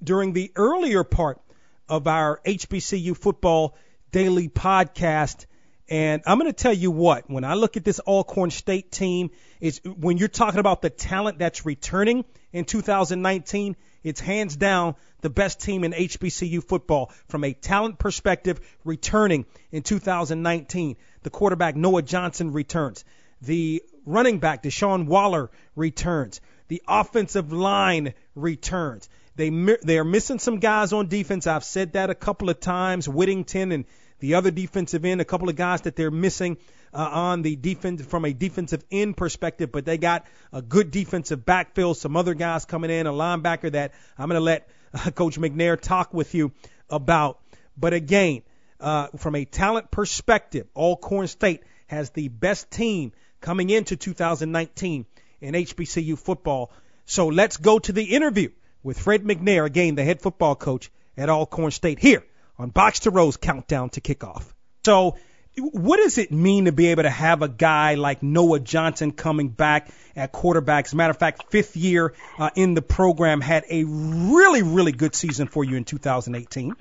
[0.02, 1.40] during the earlier part
[1.88, 3.76] of our HBCU football
[4.12, 5.46] daily podcast.
[5.90, 9.30] And I'm going to tell you what, when I look at this Alcorn State team,
[9.60, 13.74] is when you're talking about the talent that's returning in 2019,
[14.04, 19.82] it's hands down the best team in HBCU football from a talent perspective returning in
[19.82, 20.96] 2019.
[21.22, 23.04] The quarterback Noah Johnson returns.
[23.42, 26.40] The running back Deshaun Waller returns.
[26.68, 29.08] The offensive line returns.
[29.34, 29.50] They
[29.82, 31.46] they are missing some guys on defense.
[31.46, 33.08] I've said that a couple of times.
[33.08, 33.84] Whittington and
[34.20, 36.58] the other defensive end, a couple of guys that they're missing
[36.92, 41.44] uh, on the defense from a defensive end perspective, but they got a good defensive
[41.44, 41.96] backfield.
[41.96, 45.80] Some other guys coming in, a linebacker that I'm going to let uh, Coach McNair
[45.80, 46.52] talk with you
[46.88, 47.40] about.
[47.76, 48.42] But again,
[48.80, 55.06] uh, from a talent perspective, Alcorn State has the best team coming into 2019
[55.40, 56.70] in HBCU football.
[57.06, 58.50] So let's go to the interview
[58.82, 62.24] with Fred McNair, again, the head football coach at Alcorn State, here
[62.60, 64.44] on Box to Row's Countdown to Kickoff.
[64.84, 65.16] So,
[65.56, 69.48] what does it mean to be able to have a guy like Noah Johnson coming
[69.48, 70.84] back at quarterback?
[70.84, 74.92] As a matter of fact, fifth year uh, in the program, had a really, really
[74.92, 76.74] good season for you in 2018.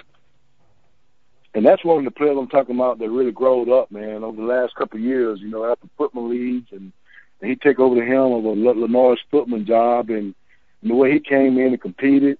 [1.55, 4.39] And that's one of the players I'm talking about that really growed up, man, over
[4.39, 5.39] the last couple of years.
[5.41, 6.91] You know, after Footman leaves and,
[7.41, 10.35] and he take over the helm of a Lenorris Footman job, and
[10.81, 12.37] and the way he came in and competed.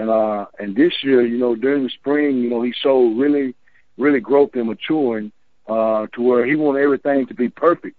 [0.00, 3.54] And uh and this year, you know, during the spring, you know, he showed really,
[3.98, 5.30] really growth and maturing,
[5.68, 7.98] uh, to where he wanted everything to be perfect.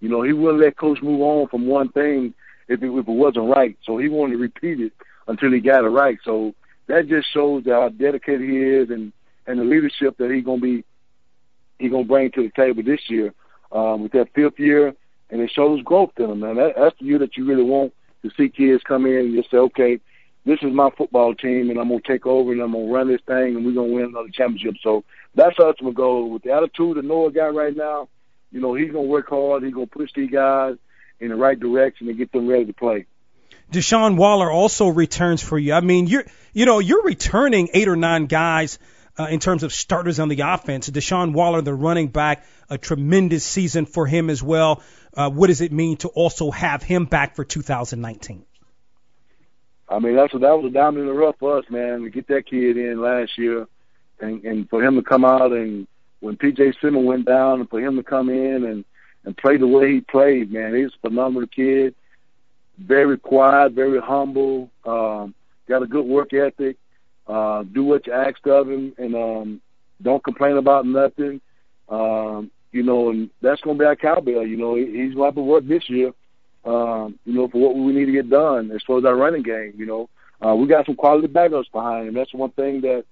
[0.00, 2.32] You know, he wouldn't let coach move on from one thing
[2.68, 3.76] if it, if it wasn't right.
[3.84, 4.94] So he wanted to repeat it
[5.28, 6.18] until he got it right.
[6.24, 6.54] So
[6.86, 9.12] that just shows how dedicated he is and
[9.46, 10.84] and the leadership that he's gonna be
[11.78, 13.34] he gonna bring to the table this year
[13.72, 14.94] um, with that fifth year,
[15.28, 16.40] and it shows growth in him.
[16.40, 19.34] Man, that, that's the year that you really want to see kids come in and
[19.34, 20.00] just say, okay,
[20.44, 23.20] this is my football team, and I'm gonna take over and I'm gonna run this
[23.26, 24.74] thing, and we're gonna win another championship.
[24.82, 26.30] So that's our ultimate goal.
[26.30, 28.08] With the attitude that Noah got right now,
[28.50, 29.62] you know, he's gonna work hard.
[29.62, 30.76] He's gonna push these guys
[31.20, 33.06] in the right direction and get them ready to play.
[33.70, 35.72] Deshaun Waller also returns for you.
[35.72, 38.78] I mean, you're you know you're returning eight or nine guys
[39.18, 40.90] uh, in terms of starters on the offense.
[40.90, 44.82] Deshaun Waller, the running back, a tremendous season for him as well.
[45.14, 48.44] Uh, what does it mean to also have him back for 2019?
[49.92, 52.02] I mean, that's what that was a diamond in the rough for us, man.
[52.02, 53.66] To get that kid in last year,
[54.20, 55.86] and and for him to come out and
[56.20, 58.84] when PJ Simmons went down and for him to come in and
[59.24, 61.94] and play the way he played, man, he's a phenomenal kid.
[62.78, 64.70] Very quiet, very humble.
[64.84, 65.34] Um,
[65.68, 66.76] got a good work ethic.
[67.26, 69.60] Uh, do what you asked of him, and um,
[70.00, 71.40] don't complain about nothing.
[71.88, 74.46] Um, you know, and that's going to be our cowbell.
[74.46, 76.12] You know, he, he's going to have to work this year.
[76.64, 79.42] Um, you know, for what we need to get done as far as our running
[79.42, 79.74] game.
[79.76, 80.08] You know,
[80.40, 82.14] uh, we got some quality backups behind him.
[82.14, 83.04] That's one thing that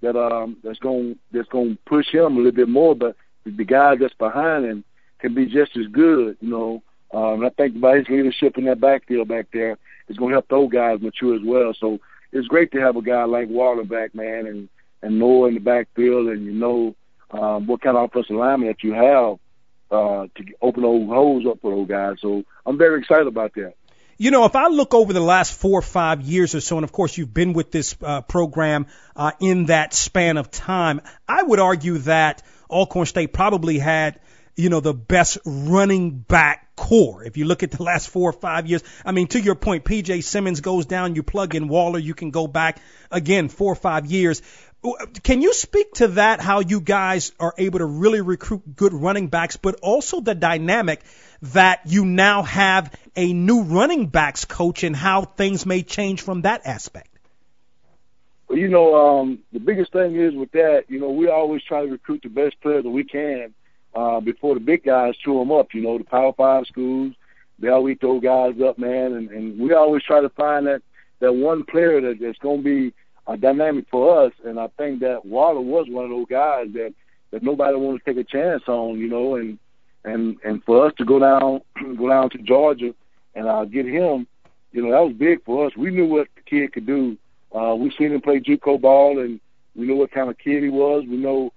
[0.00, 2.94] that um that's going that's going to push him a little bit more.
[2.94, 4.84] But the guy that's behind him
[5.20, 6.36] can be just as good.
[6.40, 10.16] You know, um, and I think about his leadership in that backfield back there is
[10.16, 11.72] going to help those guys mature as well.
[11.78, 11.98] So
[12.32, 14.68] it's great to have a guy like Waller back, man, and
[15.02, 16.94] and Noah in the backfield, and you know
[17.30, 19.38] um, what kind of offensive lineman that you have
[19.90, 22.16] uh, to open those holes up for those guys.
[22.20, 23.74] So I'm very excited about that.
[24.20, 26.82] You know, if I look over the last four or five years or so, and
[26.82, 31.40] of course you've been with this uh, program uh, in that span of time, I
[31.40, 34.18] would argue that Alcorn State probably had,
[34.56, 37.22] you know, the best running back corps.
[37.22, 39.84] If you look at the last four or five years, I mean, to your point,
[39.84, 42.80] PJ Simmons goes down, you plug in Waller, you can go back
[43.12, 44.42] again four or five years.
[45.24, 46.40] Can you speak to that?
[46.40, 51.02] How you guys are able to really recruit good running backs, but also the dynamic
[51.42, 56.42] that you now have a new running backs coach and how things may change from
[56.42, 57.08] that aspect?
[58.48, 61.84] Well, you know, um, the biggest thing is with that, you know, we always try
[61.84, 63.54] to recruit the best players that we can
[63.94, 65.74] uh, before the big guys chew them up.
[65.74, 67.14] You know, the Power Five schools,
[67.58, 70.82] they always throw guys up, man, and, and we always try to find that
[71.20, 72.94] that one player that, that's going to be
[73.28, 74.32] a dynamic for us.
[74.44, 76.94] And I think that Waller was one of those guys that
[77.30, 79.58] that nobody wanted to take a chance on, you know, and
[80.04, 81.60] and and for us to go down
[81.96, 82.94] go down to Georgia
[83.34, 84.26] and uh, get him,
[84.72, 85.72] you know, that was big for us.
[85.76, 87.16] We knew what the kid could do.
[87.54, 89.40] Uh, we seen him play JUCO ball, and
[89.76, 91.04] we know what kind of kid he was.
[91.08, 91.52] We know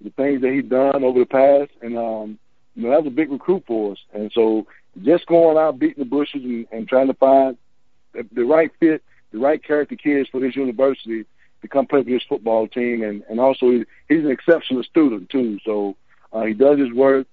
[0.00, 2.38] the things that he'd done over the past, and um,
[2.74, 3.98] you know that was a big recruit for us.
[4.14, 4.66] And so,
[5.02, 7.58] just going out beating the bushes and, and trying to find
[8.14, 11.24] the, the right fit, the right character kids for this university
[11.62, 13.70] to come play for this football team, and and also
[14.08, 15.58] he's an exceptional student too.
[15.64, 15.96] So
[16.32, 17.26] uh, he does his work.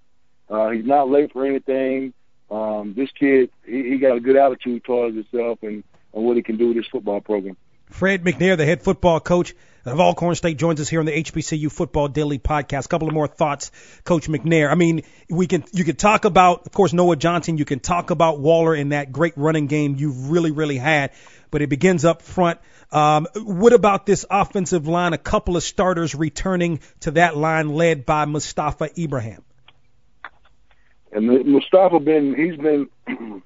[0.49, 2.13] Uh, he's not late for anything.
[2.49, 5.83] Um, this kid, he, he got a good attitude towards himself and,
[6.13, 7.57] and what he can do with this football program.
[7.89, 9.53] Fred McNair, the head football coach
[9.85, 12.85] of Alcorn State, joins us here on the HBCU Football Daily Podcast.
[12.85, 13.71] A couple of more thoughts,
[14.03, 14.69] Coach McNair.
[14.69, 17.57] I mean, we can you can talk about, of course, Noah Johnson.
[17.57, 21.11] You can talk about Waller in that great running game you've really, really had,
[21.51, 22.59] but it begins up front.
[22.91, 25.13] Um, what about this offensive line?
[25.13, 29.43] A couple of starters returning to that line, led by Mustafa Ibrahim.
[31.11, 32.89] And Mustafa been he's been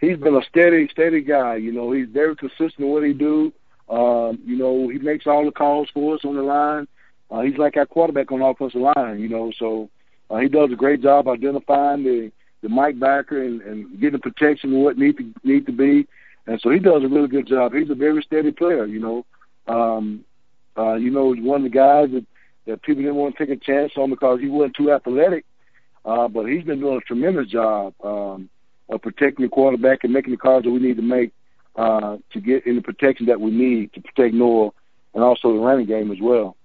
[0.00, 1.56] he's been a steady steady guy.
[1.56, 3.52] You know, he's very consistent in what he do.
[3.88, 6.88] Um, you know, he makes all the calls for us on the line.
[7.30, 9.20] Uh, he's like our quarterback on the offensive line.
[9.20, 9.90] You know, so
[10.30, 14.80] uh, he does a great job identifying the the Mike backer and, and getting protection
[14.80, 16.06] what need to need to be.
[16.46, 17.72] And so he does a really good job.
[17.72, 18.86] He's a very steady player.
[18.86, 19.26] You know,
[19.66, 20.24] um,
[20.76, 22.24] uh, you know, one of the guys that
[22.66, 25.44] that people didn't want to take a chance on because he wasn't too athletic.
[26.04, 28.48] Uh, but he's been doing a tremendous job um,
[28.88, 31.32] of protecting the quarterback and making the calls that we need to make
[31.76, 34.70] uh, to get in the protection that we need to protect Noah
[35.14, 36.56] and also the running game as well.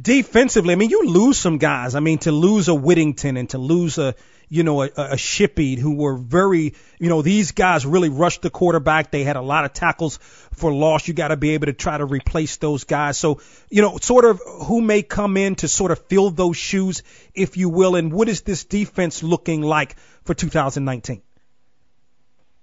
[0.00, 1.94] Defensively, I mean, you lose some guys.
[1.94, 4.14] I mean, to lose a Whittington and to lose a
[4.48, 8.50] you know, a, a Shippey who were very, you know, these guys really rushed the
[8.50, 9.10] quarterback.
[9.10, 10.18] They had a lot of tackles
[10.54, 11.06] for loss.
[11.06, 13.18] You got to be able to try to replace those guys.
[13.18, 17.02] So, you know, sort of who may come in to sort of fill those shoes,
[17.34, 21.22] if you will, and what is this defense looking like for 2019?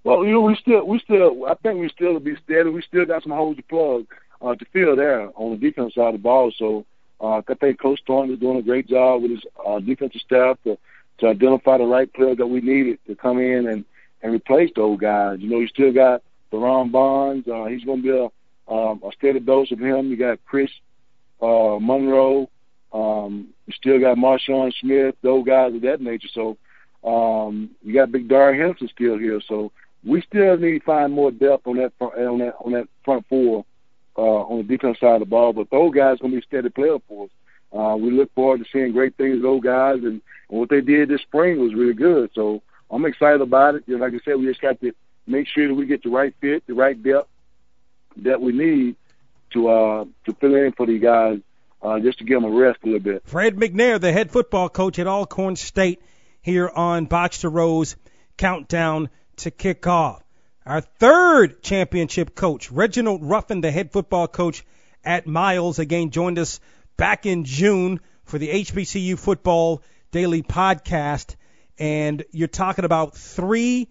[0.03, 2.69] Well, you know, we still, we still, I think we still be steady.
[2.69, 4.05] We still got some holes to plug
[4.41, 6.51] uh, to fill there on the defense side of the ball.
[6.55, 6.85] So
[7.21, 10.57] uh, I think Coach Thorne is doing a great job with his uh, defensive staff
[10.63, 10.77] to
[11.19, 13.85] to identify the right player that we needed to come in and
[14.21, 15.39] and replace those guys.
[15.39, 17.47] You know, you still got Deron Bonds.
[17.47, 20.09] Uh, he's going to be a um, a steady dose of him.
[20.09, 20.71] You got Chris
[21.41, 22.49] uh, Monroe.
[22.91, 25.15] Um, you still got Marshawn Smith.
[25.21, 26.29] Those guys of that nature.
[26.33, 26.57] So
[27.03, 29.39] um, you got Big Dar Henson still here.
[29.47, 29.71] So
[30.03, 33.25] we still need to find more depth on that front, on that on that front
[33.29, 33.65] four
[34.17, 35.53] uh, on the defense side of the ball.
[35.53, 37.29] But those guys going to be steady players for us.
[37.73, 41.09] Uh, we look forward to seeing great things those guys, and, and what they did
[41.09, 42.29] this spring was really good.
[42.33, 43.83] So I'm excited about it.
[43.87, 44.93] You know, like I said, we just got to
[45.27, 47.27] make sure that we get the right fit, the right depth
[48.17, 48.95] that we need
[49.51, 51.39] to uh, to fill in for these guys,
[51.81, 53.23] uh, just to give them a rest a little bit.
[53.25, 56.01] Fred McNair, the head football coach at Alcorn State,
[56.41, 57.83] here on Box to Row
[58.37, 60.24] countdown to kick off.
[60.67, 64.65] Our third championship coach, Reginald Ruffin, the head football coach
[65.03, 66.59] at Miles, again joined us
[66.97, 71.35] back in June for the HBCU Football Daily Podcast,
[71.77, 73.89] and you're talking about three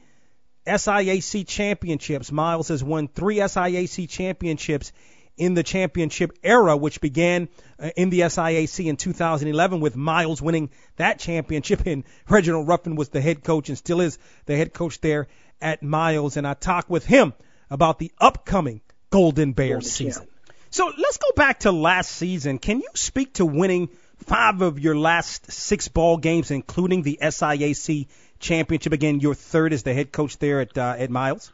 [0.67, 2.33] SIAC championships.
[2.33, 4.91] Miles has won three SIAC championships
[5.37, 7.49] in the championship era, which began
[7.79, 11.83] uh, in the SIAC in 2011 with Miles winning that championship.
[11.87, 15.29] And Reginald Ruffin was the head coach and still is the head coach there
[15.65, 16.37] at Miles.
[16.37, 17.33] And I talked with him
[17.71, 20.29] about the upcoming Golden Bears season.
[20.71, 22.59] So let's go back to last season.
[22.59, 23.89] Can you speak to winning
[24.19, 28.09] five of your last six ball games, including the SIAC
[28.39, 28.93] championship?
[28.93, 31.53] Again, your third as the head coach there at uh, at Miles.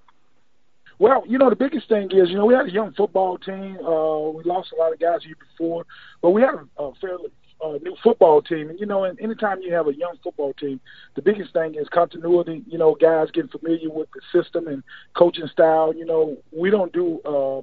[0.98, 3.78] Well, you know, the biggest thing is, you know, we had a young football team.
[3.78, 5.86] Uh, we lost a lot of guys here before,
[6.20, 7.30] but we had a, a fairly
[7.64, 8.70] uh, new football team.
[8.70, 10.80] And, you know, and anytime you have a young football team,
[11.14, 14.82] the biggest thing is continuity, you know, guys getting familiar with the system and
[15.14, 15.94] coaching style.
[15.94, 17.58] You know, we don't do uh,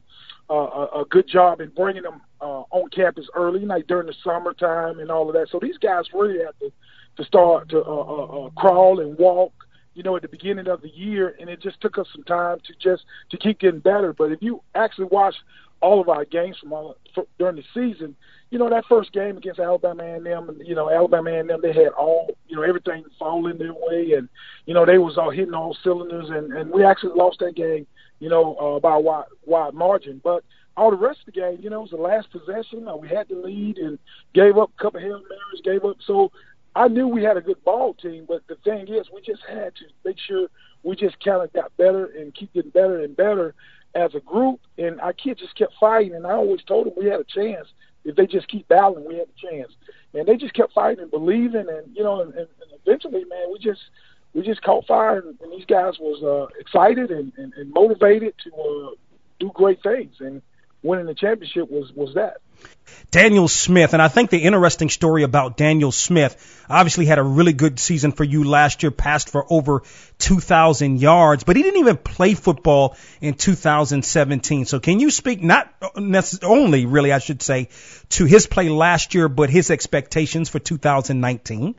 [0.50, 5.00] uh, a good job in bringing them uh, on campus early, like during the summertime
[5.00, 5.50] and all of that.
[5.52, 6.72] So these guys really have to,
[7.18, 9.54] to start to uh, uh, uh, crawl and walk
[9.98, 12.60] you know, at the beginning of the year, and it just took us some time
[12.68, 14.14] to just to keep getting better.
[14.14, 15.34] But if you actually watch
[15.82, 18.15] all of our games from all for, during the season,
[18.49, 22.36] you know that first game against Alabama A&M, you know Alabama A&M, they had all,
[22.47, 24.30] you know, everything falling their way, and
[24.65, 27.86] you know they was all hitting all cylinders, and and we actually lost that game,
[28.19, 30.43] you know, uh, by a wide wide margin, but.
[30.80, 32.88] All the rest of the game, you know, it was the last possession.
[32.88, 33.97] Uh, we had the lead and
[34.36, 35.97] gave up a couple of hail marys, gave up.
[36.05, 36.32] So
[36.75, 39.73] I knew we had a good ball team, but the thing is, we just had
[39.78, 40.47] to make sure
[40.84, 43.55] we just kind of got better and keep getting better and better
[43.98, 44.60] as a group.
[44.78, 47.68] And our kids just kept fighting, and I always told them we had a chance
[48.06, 49.08] if they just keep battling.
[49.08, 49.74] We had a chance,
[50.14, 52.48] and they just kept fighting and believing, and you know, and, and,
[52.86, 53.82] eventually, man, we just
[54.34, 58.34] we just caught fire, and, and these guys was uh, excited and, and, and motivated
[58.43, 58.91] to uh,
[59.39, 60.41] do great things, and
[60.84, 62.38] winning the championship was was that.
[63.10, 67.53] Daniel Smith, and I think the interesting story about Daniel Smith obviously had a really
[67.53, 69.84] good season for you last year, passed for over
[70.20, 74.66] 2,000 yards, but he didn't even play football in 2017.
[74.66, 75.74] So can you speak not
[76.43, 77.70] only, really, I should say,
[78.10, 81.76] to his play last year, but his expectations for 2019?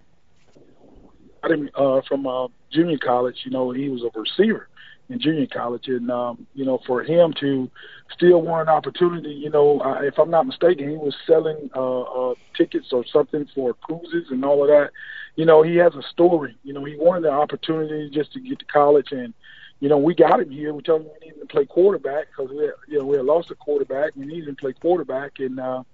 [1.43, 4.68] I didn't, uh, from uh, junior college, you know, he was a receiver
[5.09, 7.71] in junior college, and um, you know, for him to
[8.13, 12.01] still want an opportunity, you know, uh, if I'm not mistaken, he was selling uh,
[12.01, 14.91] uh, tickets or something for cruises and all of that.
[15.37, 16.57] You know, he has a story.
[16.63, 19.33] You know, he wanted the opportunity just to get to college, and
[19.81, 20.75] you know, we got him here.
[20.75, 23.51] We told him we needed to play quarterback because we, you know, we had lost
[23.51, 24.13] a quarterback.
[24.17, 25.85] We needed to play quarterback, and uh,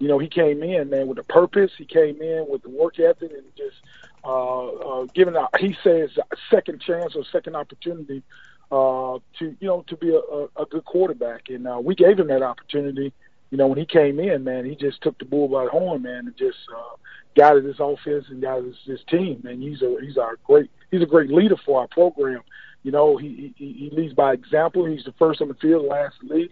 [0.00, 1.72] you know, he came in man with a purpose.
[1.76, 3.76] He came in with the work ethic and just
[4.24, 6.10] uh, uh, giving a, he says
[6.50, 8.22] second chance or second opportunity
[8.70, 12.18] uh, to you know to be a, a, a good quarterback, and uh, we gave
[12.18, 13.12] him that opportunity.
[13.50, 16.02] You know, when he came in, man, he just took the bull by the horn,
[16.02, 16.96] man, and just uh,
[17.36, 19.42] guided his offense and guided his, his team.
[19.44, 22.42] And he's a he's our great he's a great leader for our program.
[22.82, 24.84] You know, he he, he leads by example.
[24.84, 26.50] He's the first on the field, last to lead,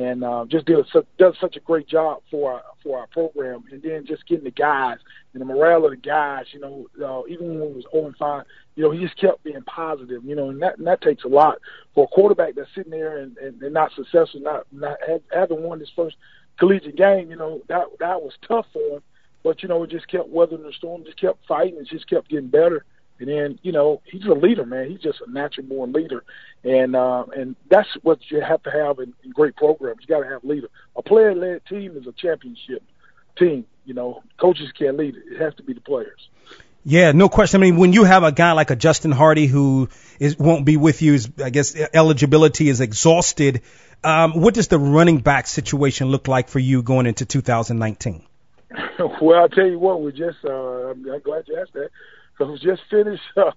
[0.00, 0.86] and uh, just does
[1.18, 3.64] does such a great job for our for our program.
[3.70, 4.96] And then just getting the guys
[5.34, 6.46] and the morale of the guys.
[6.52, 8.44] You know, uh, even when it was 0 5,
[8.76, 10.24] you know, he just kept being positive.
[10.24, 11.58] You know, and that and that takes a lot
[11.94, 14.96] for a quarterback that's sitting there and, and, and not successful, not not
[15.34, 16.16] having won his first
[16.58, 17.30] collegiate game.
[17.30, 19.02] You know, that that was tough for him.
[19.42, 22.30] But you know, it just kept weathering the storm, just kept fighting, and just kept
[22.30, 22.86] getting better.
[23.20, 24.90] And then, you know, he's a leader, man.
[24.90, 26.24] He's just a natural born leader.
[26.64, 30.00] And uh, and that's what you have to have in, in great programs.
[30.00, 30.68] You got to have a leader.
[30.96, 32.82] A player led team is a championship
[33.38, 33.66] team.
[33.84, 35.34] You know, coaches can't lead it.
[35.34, 36.28] It has to be the players.
[36.82, 37.60] Yeah, no question.
[37.60, 40.78] I mean, when you have a guy like a Justin Hardy who is won't be
[40.78, 43.60] with you, I guess eligibility is exhausted.
[44.02, 48.24] Um, what does the running back situation look like for you going into 2019?
[49.20, 51.90] well, I'll tell you what, we just, uh, I'm, I'm glad you asked that.
[52.40, 53.50] Because we just finished uh,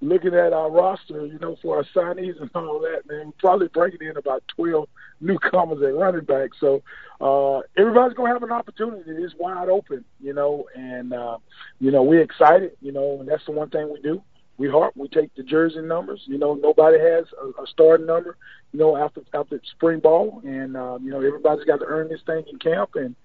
[0.00, 3.26] looking at our roster, you know, for our signees and all that, man.
[3.26, 4.88] We're probably bringing in about 12
[5.20, 6.50] newcomers at running back.
[6.58, 6.82] So
[7.20, 9.04] uh, everybody's going to have an opportunity.
[9.06, 11.38] It's wide open, you know, and, uh,
[11.78, 14.20] you know, we're excited, you know, and that's the one thing we do.
[14.56, 16.22] We heart, we take the jersey numbers.
[16.26, 18.36] You know, nobody has a, a starting number,
[18.72, 22.20] you know, after after spring ball, and uh, you know everybody's got to earn this
[22.24, 23.16] thing in camp, and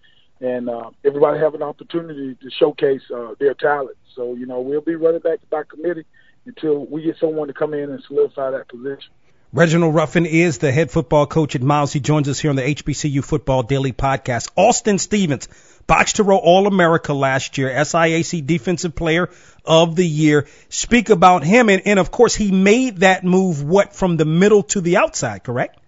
[0.42, 3.98] and uh, everybody have an opportunity to showcase uh, their talent.
[4.16, 6.06] So you know we'll be running back to by committee
[6.46, 9.12] until we get someone to come in and solidify that position.
[9.52, 11.92] Reginald Ruffin is the head football coach at Miles.
[11.92, 14.52] He joins us here on the HBCU Football Daily Podcast.
[14.56, 15.48] Austin Stevens,
[15.88, 19.28] box to row All America last year, SIAC Defensive Player
[19.66, 20.48] of the Year.
[20.70, 23.64] Speak about him, and, and of course he made that move.
[23.64, 25.80] What from the middle to the outside, correct?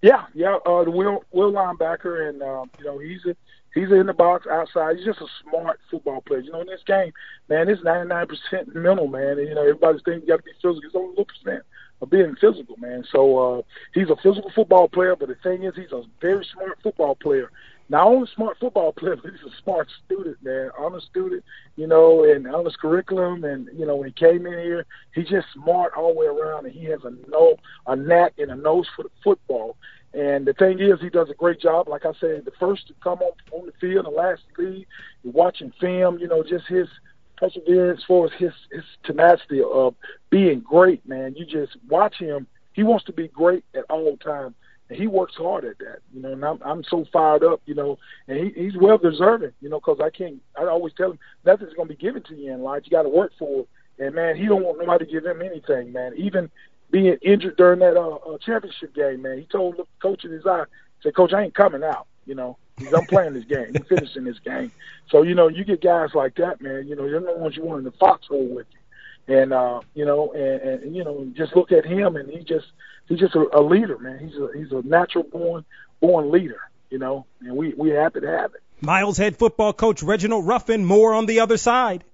[0.00, 0.56] Yeah, yeah.
[0.64, 3.36] Uh, the will will linebacker, and uh, you know he's a
[3.76, 4.96] He's in the box outside.
[4.96, 6.40] He's just a smart football player.
[6.40, 7.12] You know, in this game,
[7.50, 9.38] man, it's 99% mental, man.
[9.38, 10.80] And, you know, everybody's thinking you got to be physical.
[10.82, 11.62] It's only a percent
[12.00, 13.04] of being physical, man.
[13.12, 13.62] So uh,
[13.92, 17.50] he's a physical football player, but the thing is, he's a very smart football player.
[17.90, 20.70] Not only smart football player, but he's a smart student, man.
[20.78, 21.44] Honest student,
[21.76, 23.44] you know, and honest curriculum.
[23.44, 26.64] And you know, when he came in here, he's just smart all the way around,
[26.64, 27.56] and he has a no
[27.86, 29.76] a knack and a nose for the football.
[30.16, 31.88] And the thing is, he does a great job.
[31.88, 34.86] Like I said, the first to come on on the field, the last to leave.
[35.24, 36.88] Watching film, you know, just his
[37.36, 39.94] perseverance, for his his tenacity of
[40.30, 41.34] being great, man.
[41.36, 42.46] You just watch him.
[42.72, 44.54] He wants to be great at all times,
[44.88, 45.98] and he works hard at that.
[46.14, 49.52] You know, and I'm I'm so fired up, you know, and he, he's well deserving,
[49.60, 50.40] you know, because I can't.
[50.58, 52.84] I always tell him nothing's going to be given to you in life.
[52.86, 53.68] You got to work for it.
[53.98, 56.14] And man, he don't want nobody to give him anything, man.
[56.16, 56.50] Even
[56.90, 59.38] being injured during that uh, uh, championship game, man.
[59.38, 60.64] He told the coach in his eye,
[61.02, 62.58] said, "Coach, I ain't coming out." You know,
[62.94, 63.72] I'm playing this game.
[63.74, 64.72] I'm finishing this game.
[65.10, 66.86] So you know, you get guys like that, man.
[66.86, 69.34] You know, they're the ones you want in the foxhole with you.
[69.34, 72.66] And uh, you know, and, and you know, just look at him, and he just
[73.08, 74.18] he's just a, a leader, man.
[74.18, 75.64] He's a he's a natural born
[76.00, 76.60] born leader.
[76.90, 78.62] You know, and we we happy to have it.
[78.80, 80.84] Miles head football coach Reginald Ruffin.
[80.84, 82.04] More on the other side.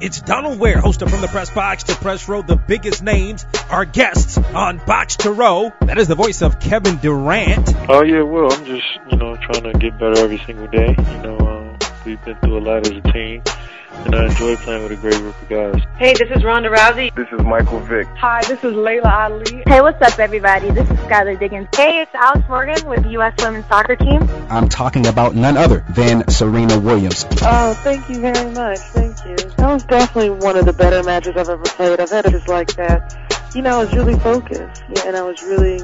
[0.00, 2.40] It's Donald Ware, hosted from the press box to press row.
[2.40, 5.72] The biggest names are guests on Box to Row.
[5.80, 7.74] That is the voice of Kevin Durant.
[7.88, 10.94] Oh yeah, well, I'm just you know trying to get better every single day.
[10.96, 11.57] You know, um,
[12.08, 13.42] we've been through a lot as a team,
[13.90, 15.82] and I enjoy playing with a great group of guys.
[15.98, 17.14] Hey, this is Ronda Rousey.
[17.14, 18.06] This is Michael Vick.
[18.16, 19.62] Hi, this is Laila Ali.
[19.66, 20.70] Hey, what's up, everybody?
[20.70, 21.68] This is Skylar Diggins.
[21.74, 23.34] Hey, it's Alex Morgan with the U.S.
[23.40, 24.22] Women's Soccer Team.
[24.48, 27.26] I'm talking about none other than Serena Williams.
[27.42, 28.78] Oh, thank you very much.
[28.78, 29.36] Thank you.
[29.56, 32.00] That was definitely one of the better matches I've ever played.
[32.00, 33.52] I've had it just like that.
[33.54, 35.80] You know, I was really focused, yeah, and I was really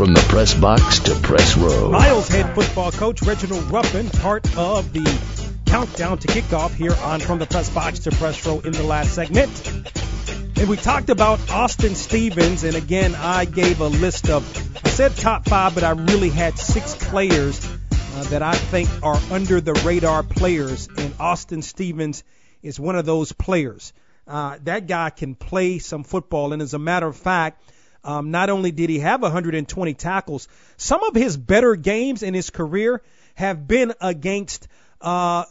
[0.00, 1.90] From the press box to press row.
[1.90, 5.04] Miles head football coach Reginald Ruffin, part of the
[5.66, 9.14] countdown to kickoff here on From the Press Box to Press Row in the last
[9.14, 9.50] segment.
[10.56, 14.42] And we talked about Austin Stevens, and again, I gave a list of,
[14.82, 19.20] I said top five, but I really had six players uh, that I think are
[19.30, 22.24] under the radar players, and Austin Stevens
[22.62, 23.92] is one of those players.
[24.26, 27.62] Uh, that guy can play some football, and as a matter of fact,
[28.04, 32.50] um, not only did he have 120 tackles, some of his better games in his
[32.50, 33.02] career
[33.34, 34.68] have been against
[35.00, 35.44] uh,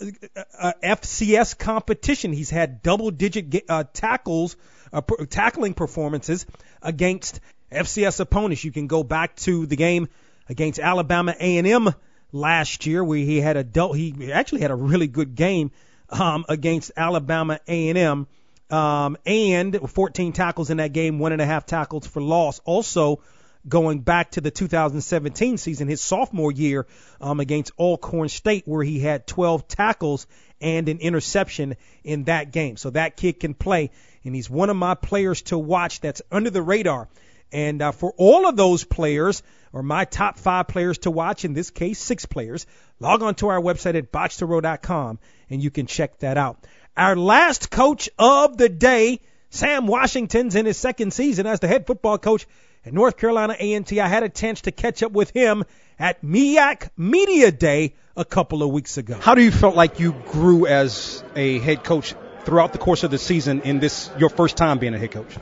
[0.58, 2.34] uh, FCS competition.
[2.34, 4.56] He's had double-digit uh, tackles,
[4.94, 6.46] uh, p- tackling performances
[6.82, 7.40] against
[7.72, 8.64] FCS opponents.
[8.64, 10.08] You can go back to the game
[10.48, 11.94] against Alabama A&M
[12.32, 15.72] last year, where he had a du- he actually had a really good game
[16.10, 18.28] um, against Alabama A&M
[18.70, 22.60] um, and 14 tackles in that game, one and a half tackles for loss.
[22.66, 23.22] Also,
[23.68, 26.88] going back to the 2017 season, his sophomore year
[27.20, 30.28] um, against Alcorn State, where he had 12 tackles
[30.62, 32.78] and an interception in that game.
[32.78, 33.92] So that kid can play,
[34.24, 37.08] and he's one of my players to watch that's under the radar.
[37.52, 39.42] And uh, for all of those players,
[39.74, 42.66] or my top five players to watch, in this case, six players,
[43.00, 46.66] log on to our website at boxtorow.com and you can check that out.
[46.98, 51.88] Our last coach of the day, Sam Washington's in his second season as the head
[51.88, 52.46] football coach
[52.86, 54.00] at North Carolina A&T.
[54.00, 55.64] I had a chance to catch up with him
[55.98, 59.18] at MEAC Media Day a couple of weeks ago.
[59.20, 62.14] How do you felt like you grew as a head coach
[62.44, 65.36] throughout the course of the season in this your first time being a head coach?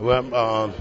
[0.00, 0.74] Well, um,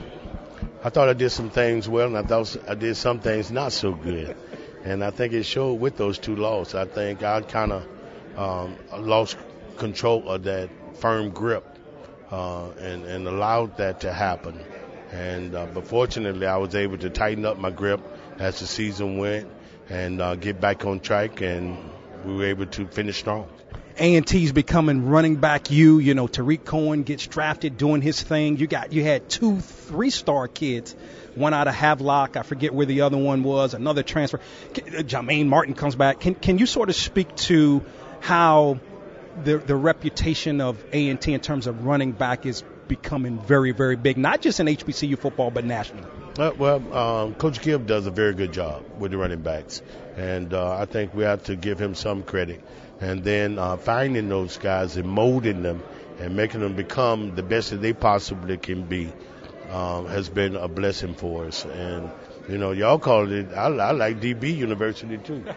[0.83, 3.73] I thought I did some things well, and I thought I did some things not
[3.73, 4.35] so good.
[4.83, 6.75] And I think it showed with those two losses.
[6.75, 7.87] I think I kind of
[8.37, 9.37] um, lost
[9.78, 11.65] control of that firm grip
[12.32, 14.59] uh, and, and allowed that to happen.
[15.11, 18.01] And uh, but fortunately, I was able to tighten up my grip
[18.39, 19.49] as the season went
[19.89, 21.78] and uh, get back on track, and
[22.25, 23.47] we were able to finish strong.
[23.99, 25.97] A&T's becoming running back you.
[25.99, 28.57] You know, Tarik Cohen gets drafted doing his thing.
[28.57, 30.95] You got you had two three star kids,
[31.36, 32.38] one out of Havelock.
[32.38, 33.73] I forget where the other one was.
[33.73, 34.39] Another transfer.
[35.05, 36.19] Jah-Maine Martin comes back.
[36.19, 37.84] Can can you sort of speak to
[38.19, 38.80] how
[39.43, 44.17] the the reputation of A&T in terms of running back is becoming very very big,
[44.17, 46.07] not just in HBCU football but nationally?
[46.38, 49.81] Uh, well, um, Coach Gibb does a very good job with the running backs,
[50.15, 52.61] and uh, I think we have to give him some credit.
[52.99, 55.83] And then uh, finding those guys and molding them
[56.19, 59.11] and making them become the best that they possibly can be
[59.69, 61.65] um, has been a blessing for us.
[61.65, 62.09] And
[62.47, 63.51] you know, y'all call it.
[63.53, 65.43] I, I like DB University too.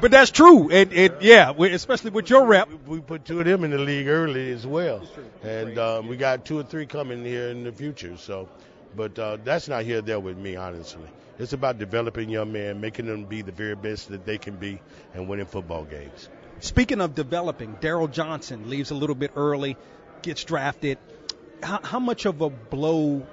[0.00, 0.70] But that's true.
[0.70, 2.68] It, it, yeah, especially with your rep.
[2.86, 5.02] We put two of them in the league early as well,
[5.42, 8.16] and um, we got two or three coming here in the future.
[8.18, 8.48] So,
[8.94, 11.08] but uh, that's not here there with me, honestly.
[11.38, 14.80] It's about developing young men, making them be the very best that they can be,
[15.14, 16.28] and winning football games.
[16.60, 19.76] Speaking of developing, Darryl Johnson leaves a little bit early,
[20.22, 20.98] gets drafted.
[21.62, 23.26] How, how much of a blow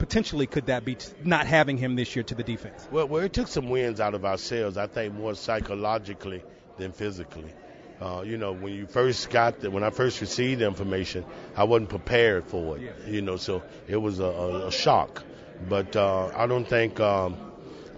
[0.00, 2.88] potentially could that be, t- not having him this year to the defense?
[2.90, 4.76] Well, well, it took some wins out of ourselves.
[4.76, 6.42] I think more psychologically
[6.78, 7.52] than physically.
[8.00, 11.64] Uh, you know, when you first got the, when I first received the information, I
[11.64, 12.94] wasn't prepared for it.
[13.06, 15.22] You know, so it was a, a, a shock.
[15.68, 17.36] But uh, I don't think um,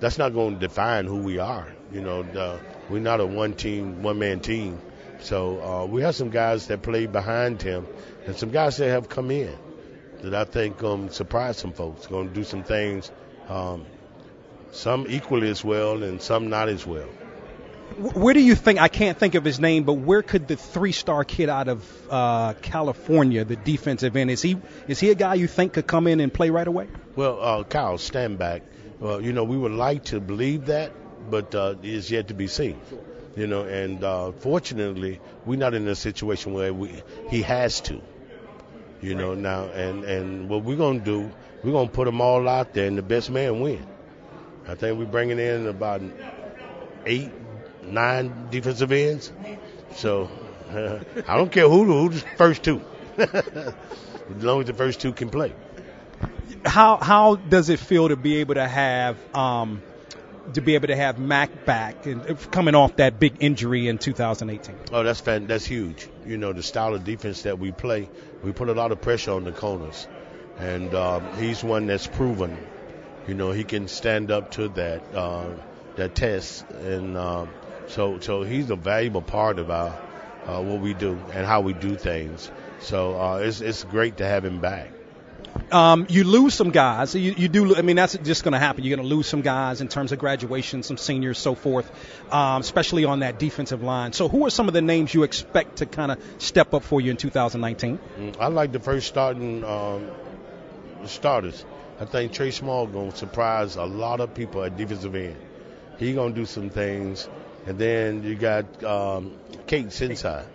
[0.01, 1.73] that's not going to define who we are.
[1.93, 2.59] You know, the,
[2.91, 4.81] we're not a one team, one man team.
[5.21, 7.87] So uh, we have some guys that play behind him,
[8.27, 9.57] and some guys that have come in
[10.23, 12.07] that I think um surprise some folks.
[12.07, 13.11] Going to do some things,
[13.49, 13.85] um,
[14.73, 17.09] some equally as well and some not as well.
[17.99, 20.93] Where do you think, I can't think of his name, but where could the three
[20.93, 24.57] star kid out of uh, California, the defensive end, is he,
[24.89, 26.89] is he a guy you think could come in and play right away?
[27.17, 28.63] Well, uh, Kyle, stand back.
[28.99, 30.93] Well, you know, we would like to believe that,
[31.31, 32.81] but uh, it's yet to be seen.
[33.37, 38.01] You know, and uh, fortunately, we're not in a situation where we he has to.
[39.03, 41.31] You know, now and and what we're gonna do,
[41.63, 43.85] we're gonna put them all out there, and the best man win.
[44.67, 46.03] I think we're bringing in about
[47.05, 47.31] eight,
[47.83, 49.33] nine defensive ends.
[49.97, 50.31] So
[50.73, 52.81] I don't care who who's the first two,
[53.19, 53.75] as
[54.39, 55.53] long as the first two can play.
[56.65, 59.83] How, how does it feel to be able to have, um,
[60.55, 64.77] to be able to have Mac back and coming off that big injury in 2018?
[64.93, 66.09] Oh, that's fan, that's huge.
[66.27, 68.09] You know, the style of defense that we play,
[68.43, 70.07] we put a lot of pressure on the corners,
[70.59, 72.57] and um, he's one that's proven.
[73.27, 75.51] You know, he can stand up to that uh,
[75.97, 77.51] that test, and um,
[77.89, 79.99] so so he's a valuable part of our
[80.47, 82.51] uh, what we do and how we do things.
[82.81, 84.92] So uh, it's it's great to have him back.
[85.71, 87.15] Um, you lose some guys.
[87.15, 87.77] You, you do.
[87.77, 88.85] I mean, that's just going to happen.
[88.85, 91.91] You're going to lose some guys in terms of graduation, some seniors, so forth,
[92.33, 94.13] um, especially on that defensive line.
[94.13, 97.01] So, who are some of the names you expect to kind of step up for
[97.01, 97.99] you in 2019?
[98.19, 100.11] Mm, I like the first starting um,
[101.07, 101.65] starters.
[102.01, 105.37] I think Trey Small going to surprise a lot of people at defensive end.
[105.99, 107.29] He going to do some things,
[107.67, 109.37] and then you got um,
[109.67, 110.47] Cates inside.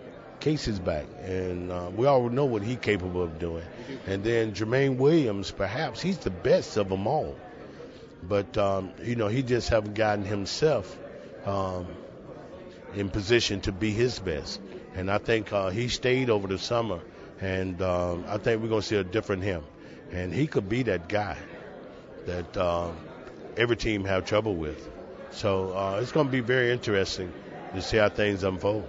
[0.48, 3.66] Case is back, and uh, we all know what he's capable of doing.
[4.06, 7.36] And then Jermaine Williams, perhaps he's the best of them all,
[8.24, 10.98] but um, you know he just haven't gotten himself
[11.46, 11.86] um,
[12.96, 14.62] in position to be his best.
[14.96, 17.02] And I think uh, he stayed over the summer,
[17.42, 19.64] and um, I think we're gonna see a different him,
[20.14, 21.36] and he could be that guy
[22.26, 22.96] that um,
[23.58, 24.80] every team have trouble with.
[25.32, 27.34] So uh, it's gonna be very interesting
[27.74, 28.88] to see how things unfold.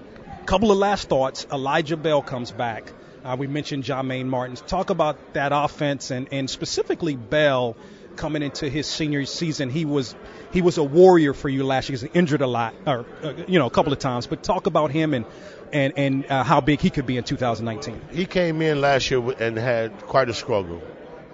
[0.49, 1.47] Couple of last thoughts.
[1.53, 2.91] Elijah Bell comes back.
[3.23, 4.57] Uh, we mentioned Jah-Maine Martin.
[4.57, 7.77] Talk about that offense and, and specifically Bell
[8.17, 9.69] coming into his senior season.
[9.69, 10.15] He was
[10.51, 11.99] he was a warrior for you last year.
[11.99, 14.27] He injured a lot, or uh, you know, a couple of times.
[14.27, 15.27] But talk about him and
[15.71, 18.01] and and uh, how big he could be in 2019.
[18.11, 20.81] He came in last year and had quite a struggle,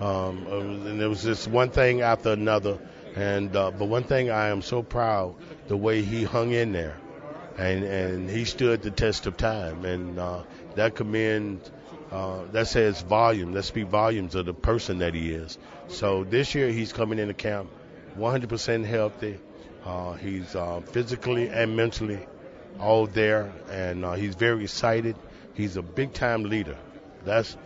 [0.00, 2.80] um, and it was just one thing after another.
[3.14, 5.36] And uh, but one thing I am so proud
[5.68, 6.96] the way he hung in there,
[7.56, 10.42] and and he stood the test of time, and uh,
[10.74, 11.60] that commend.
[12.12, 13.52] Uh, that says volume.
[13.52, 15.58] That speaks volumes of the person that he is.
[15.88, 17.70] So this year he's coming into camp
[18.16, 19.40] 100% healthy.
[19.84, 22.24] Uh, he's uh, physically and mentally
[22.78, 25.16] all there, and uh, he's very excited.
[25.54, 26.76] He's a big time leader.
[27.24, 27.56] That's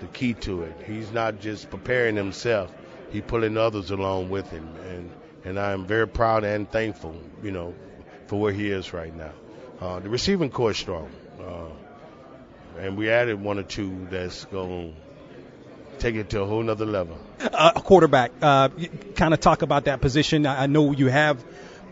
[0.00, 0.76] the key to it.
[0.86, 2.72] He's not just preparing himself;
[3.10, 5.10] he's pulling others along with him, and
[5.44, 7.74] and I'm very proud and thankful, you know,
[8.28, 9.32] for where he is right now.
[9.80, 11.10] Uh, the receiving corps is strong,
[11.40, 16.62] uh, and we added one or two that's going to take it to a whole
[16.62, 17.18] nother level.
[17.40, 18.32] Uh, a quarterback.
[18.40, 18.68] Uh,
[19.16, 20.46] kind of talk about that position.
[20.46, 21.44] I, I know you have,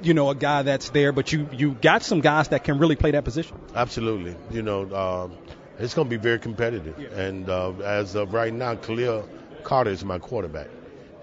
[0.02, 2.96] you know, a guy that's there, but you you got some guys that can really
[2.96, 3.58] play that position.
[3.74, 4.36] Absolutely.
[4.50, 5.36] You know, um,
[5.78, 6.98] it's going to be very competitive.
[7.12, 9.28] And uh, as of right now, Kylil
[9.62, 10.68] Carter is my quarterback.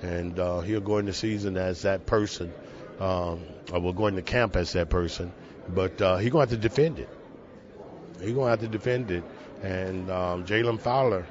[0.02, 2.52] And uh, he'll go into season as that person,
[3.00, 3.42] um,
[3.72, 5.32] or will go into camp as that person.
[5.68, 7.10] But uh, he's going to have to defend it.
[8.20, 9.24] He's going to have to defend it.
[9.62, 11.26] And um, Jalen Fowler,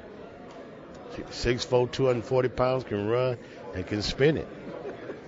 [1.15, 3.37] 6'4", 240 pounds, can run.
[3.73, 4.47] and can spin it.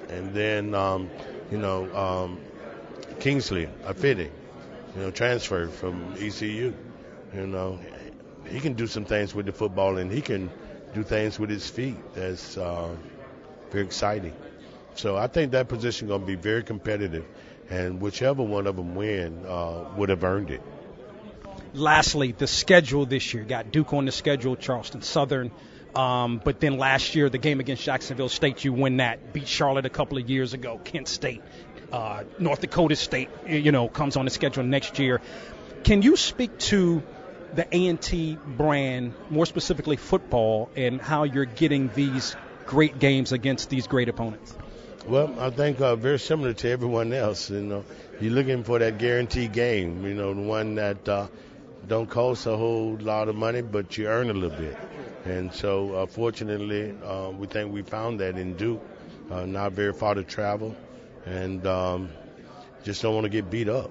[0.10, 1.10] And then, um,
[1.52, 2.40] you know, um,
[3.20, 4.30] Kingsley, Afidi,
[4.96, 6.74] you know, transferred from ECU.
[7.34, 7.80] You know,
[8.48, 10.50] he can do some things with the football, and he can
[10.94, 11.98] do things with his feet.
[12.14, 12.96] That's uh,
[13.72, 14.34] very exciting.
[14.96, 17.26] So I think that position going to be very competitive,
[17.70, 20.62] and whichever one of them win uh, would have earned it.
[21.74, 25.52] Lastly, the schedule this year got Duke on the schedule, Charleston Southern.
[25.94, 29.34] Um, but then last year, the game against Jacksonville State, you win that.
[29.34, 30.80] Beat Charlotte a couple of years ago.
[30.84, 31.42] Kent State,
[31.92, 35.22] uh, North Dakota State, you know, comes on the schedule next year.
[35.84, 37.04] Can you speak to
[37.54, 42.36] the A&T brand, more specifically football, and how you're getting these
[42.66, 44.54] great games against these great opponents?
[45.08, 47.50] Well, I think uh, very similar to everyone else.
[47.50, 47.86] You know,
[48.20, 50.06] you're looking for that guaranteed game.
[50.06, 51.28] You know, the one that uh,
[51.88, 54.78] don't cost a whole lot of money, but you earn a little bit.
[55.26, 58.82] And so, uh, fortunately, uh, we think we found that in Duke.
[59.30, 60.76] Uh, not very far to travel,
[61.26, 62.10] and um,
[62.84, 63.90] just don't want to get beat up.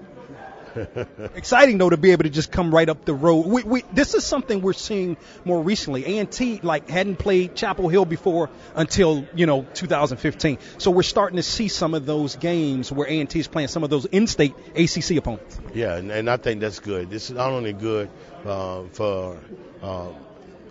[1.35, 3.45] Exciting though to be able to just come right up the road.
[3.45, 6.19] We, we, this is something we're seeing more recently.
[6.19, 10.57] A&T like hadn't played Chapel Hill before until you know 2015.
[10.77, 13.89] So we're starting to see some of those games where A&T is playing some of
[13.89, 15.59] those in-state ACC opponents.
[15.73, 17.09] Yeah, and, and I think that's good.
[17.09, 18.09] This is not only good
[18.45, 19.37] uh, for
[19.81, 20.09] uh,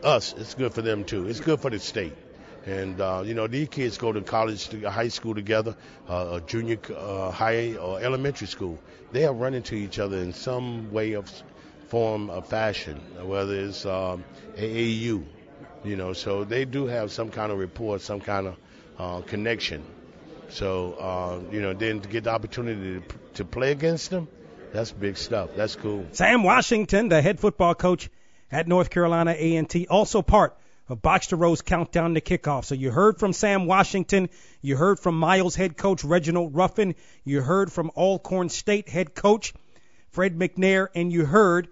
[0.02, 1.26] us, it's good for them too.
[1.28, 2.14] It's good for the state.
[2.66, 5.76] And uh, you know, these kids go to college, to high school together,
[6.08, 8.78] uh, junior uh, high or elementary school.
[9.12, 11.30] They have run into each other in some way of
[11.88, 14.24] form of fashion, whether it's um,
[14.56, 15.24] AAU,
[15.84, 16.14] you know.
[16.14, 18.56] So they do have some kind of rapport, some kind of
[18.98, 19.84] uh, connection.
[20.48, 24.26] So uh, you know, then to get the opportunity to, to play against them,
[24.72, 25.50] that's big stuff.
[25.54, 26.06] That's cool.
[26.12, 28.08] Sam Washington, the head football coach
[28.50, 30.56] at North Carolina A&T, also part
[30.88, 32.64] of Box to Row's countdown to kickoff.
[32.64, 34.28] So you heard from Sam Washington,
[34.60, 39.54] you heard from Miles head coach Reginald Ruffin, you heard from Alcorn State head coach
[40.10, 41.68] Fred McNair, and you heard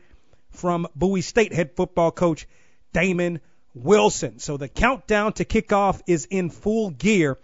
[0.51, 2.49] from Bowie State head football coach
[2.93, 3.41] Damon
[3.75, 4.39] Wilson.
[4.39, 7.39] So the countdown to kickoff is in full gear.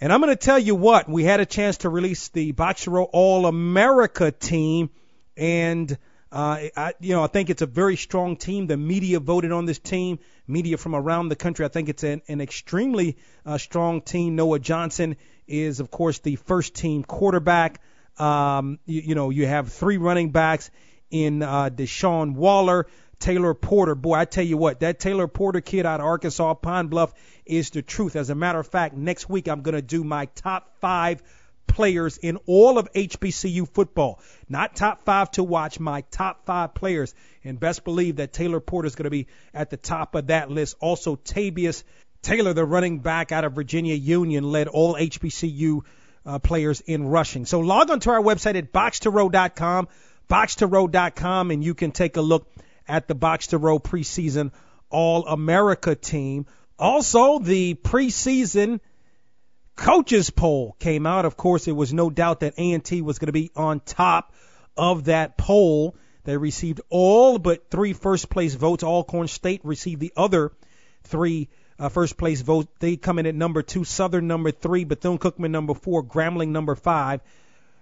[0.00, 2.84] And I'm going to tell you what, we had a chance to release the Box
[2.84, 4.90] to Row All America team,
[5.36, 5.96] and
[6.32, 8.66] uh, I, you know, I think it's a very strong team.
[8.66, 10.18] The media voted on this team.
[10.46, 11.64] Media from around the country.
[11.64, 14.36] I think it's an, an extremely uh, strong team.
[14.36, 15.16] Noah Johnson
[15.46, 17.80] is, of course, the first team quarterback.
[18.18, 20.70] Um, you, you know, you have three running backs
[21.10, 22.86] in uh, Deshaun Waller,
[23.18, 23.94] Taylor Porter.
[23.94, 27.14] Boy, I tell you what, that Taylor Porter kid out of Arkansas, Pine Bluff,
[27.44, 28.16] is the truth.
[28.16, 31.22] As a matter of fact, next week I'm going to do my top five
[31.66, 34.20] players in all of HBCU football.
[34.48, 37.14] Not top five to watch, my top five players.
[37.44, 40.50] And best believe that Taylor Porter is going to be at the top of that
[40.50, 40.76] list.
[40.80, 41.84] Also, Tavius
[42.22, 45.82] Taylor, the running back out of Virginia Union, led all HBCU
[46.24, 47.46] uh, players in rushing.
[47.46, 49.88] So log on to our website at box2row.com,
[50.28, 52.48] box2row.com, and you can take a look
[52.88, 54.50] at the Box to Row preseason
[54.90, 56.46] All America team.
[56.78, 58.80] Also, the preseason
[59.76, 61.24] coaches poll came out.
[61.24, 64.34] Of course, it was no doubt that A&T was going to be on top
[64.76, 65.94] of that poll.
[66.24, 68.82] They received all but three first place votes.
[68.82, 70.50] Alcorn State received the other
[71.04, 71.48] three
[71.78, 72.68] uh, first place votes.
[72.80, 76.74] They come in at number two, Southern number three, Bethune Cookman number four, Grambling number
[76.74, 77.20] five,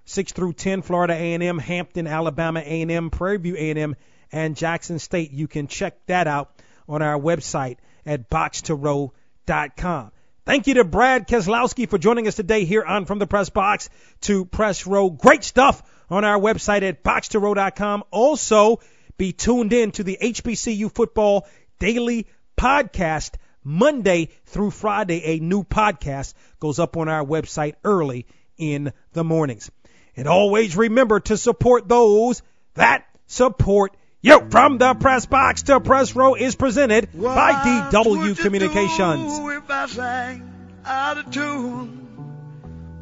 [0.05, 3.97] six through ten, Florida A&M, Hampton, Alabama A&M, Prairie View A&M,
[4.33, 5.33] and Jackson State.
[5.33, 6.51] You can check that out
[6.89, 10.11] on our website at box2row.com.
[10.47, 13.89] Thank you to Brad Keselowski for joining us today here on From the Press Box
[14.23, 15.09] to Press Row.
[15.09, 18.05] Great stuff on our website at box2row.com.
[18.11, 18.81] Also,
[19.17, 22.27] be tuned in to the HBCU Football Daily
[22.59, 25.25] Podcast Monday through Friday.
[25.25, 28.27] A new podcast goes up on our website early
[28.59, 29.71] in the mornings.
[30.15, 32.43] And always remember to support those
[32.75, 34.47] that support you.
[34.51, 39.39] From the Press Box to Press Row is presented by DW Communications.
[39.39, 40.51] if I sang
[40.85, 42.01] out of tune?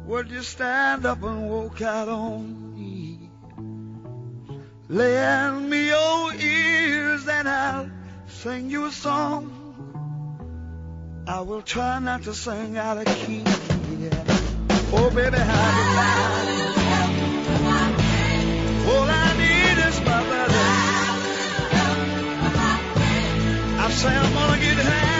[0.05, 3.29] Would you stand up and walk out on me?
[4.89, 7.89] Lend me your ears and I'll
[8.27, 9.61] sing you a song.
[11.25, 13.43] I will try not to sing out of key.
[13.43, 14.23] Yeah.
[14.95, 15.71] Oh, baby, how
[16.45, 16.67] do you
[18.91, 20.21] All I need is my
[23.85, 25.12] I say I'm gonna get high.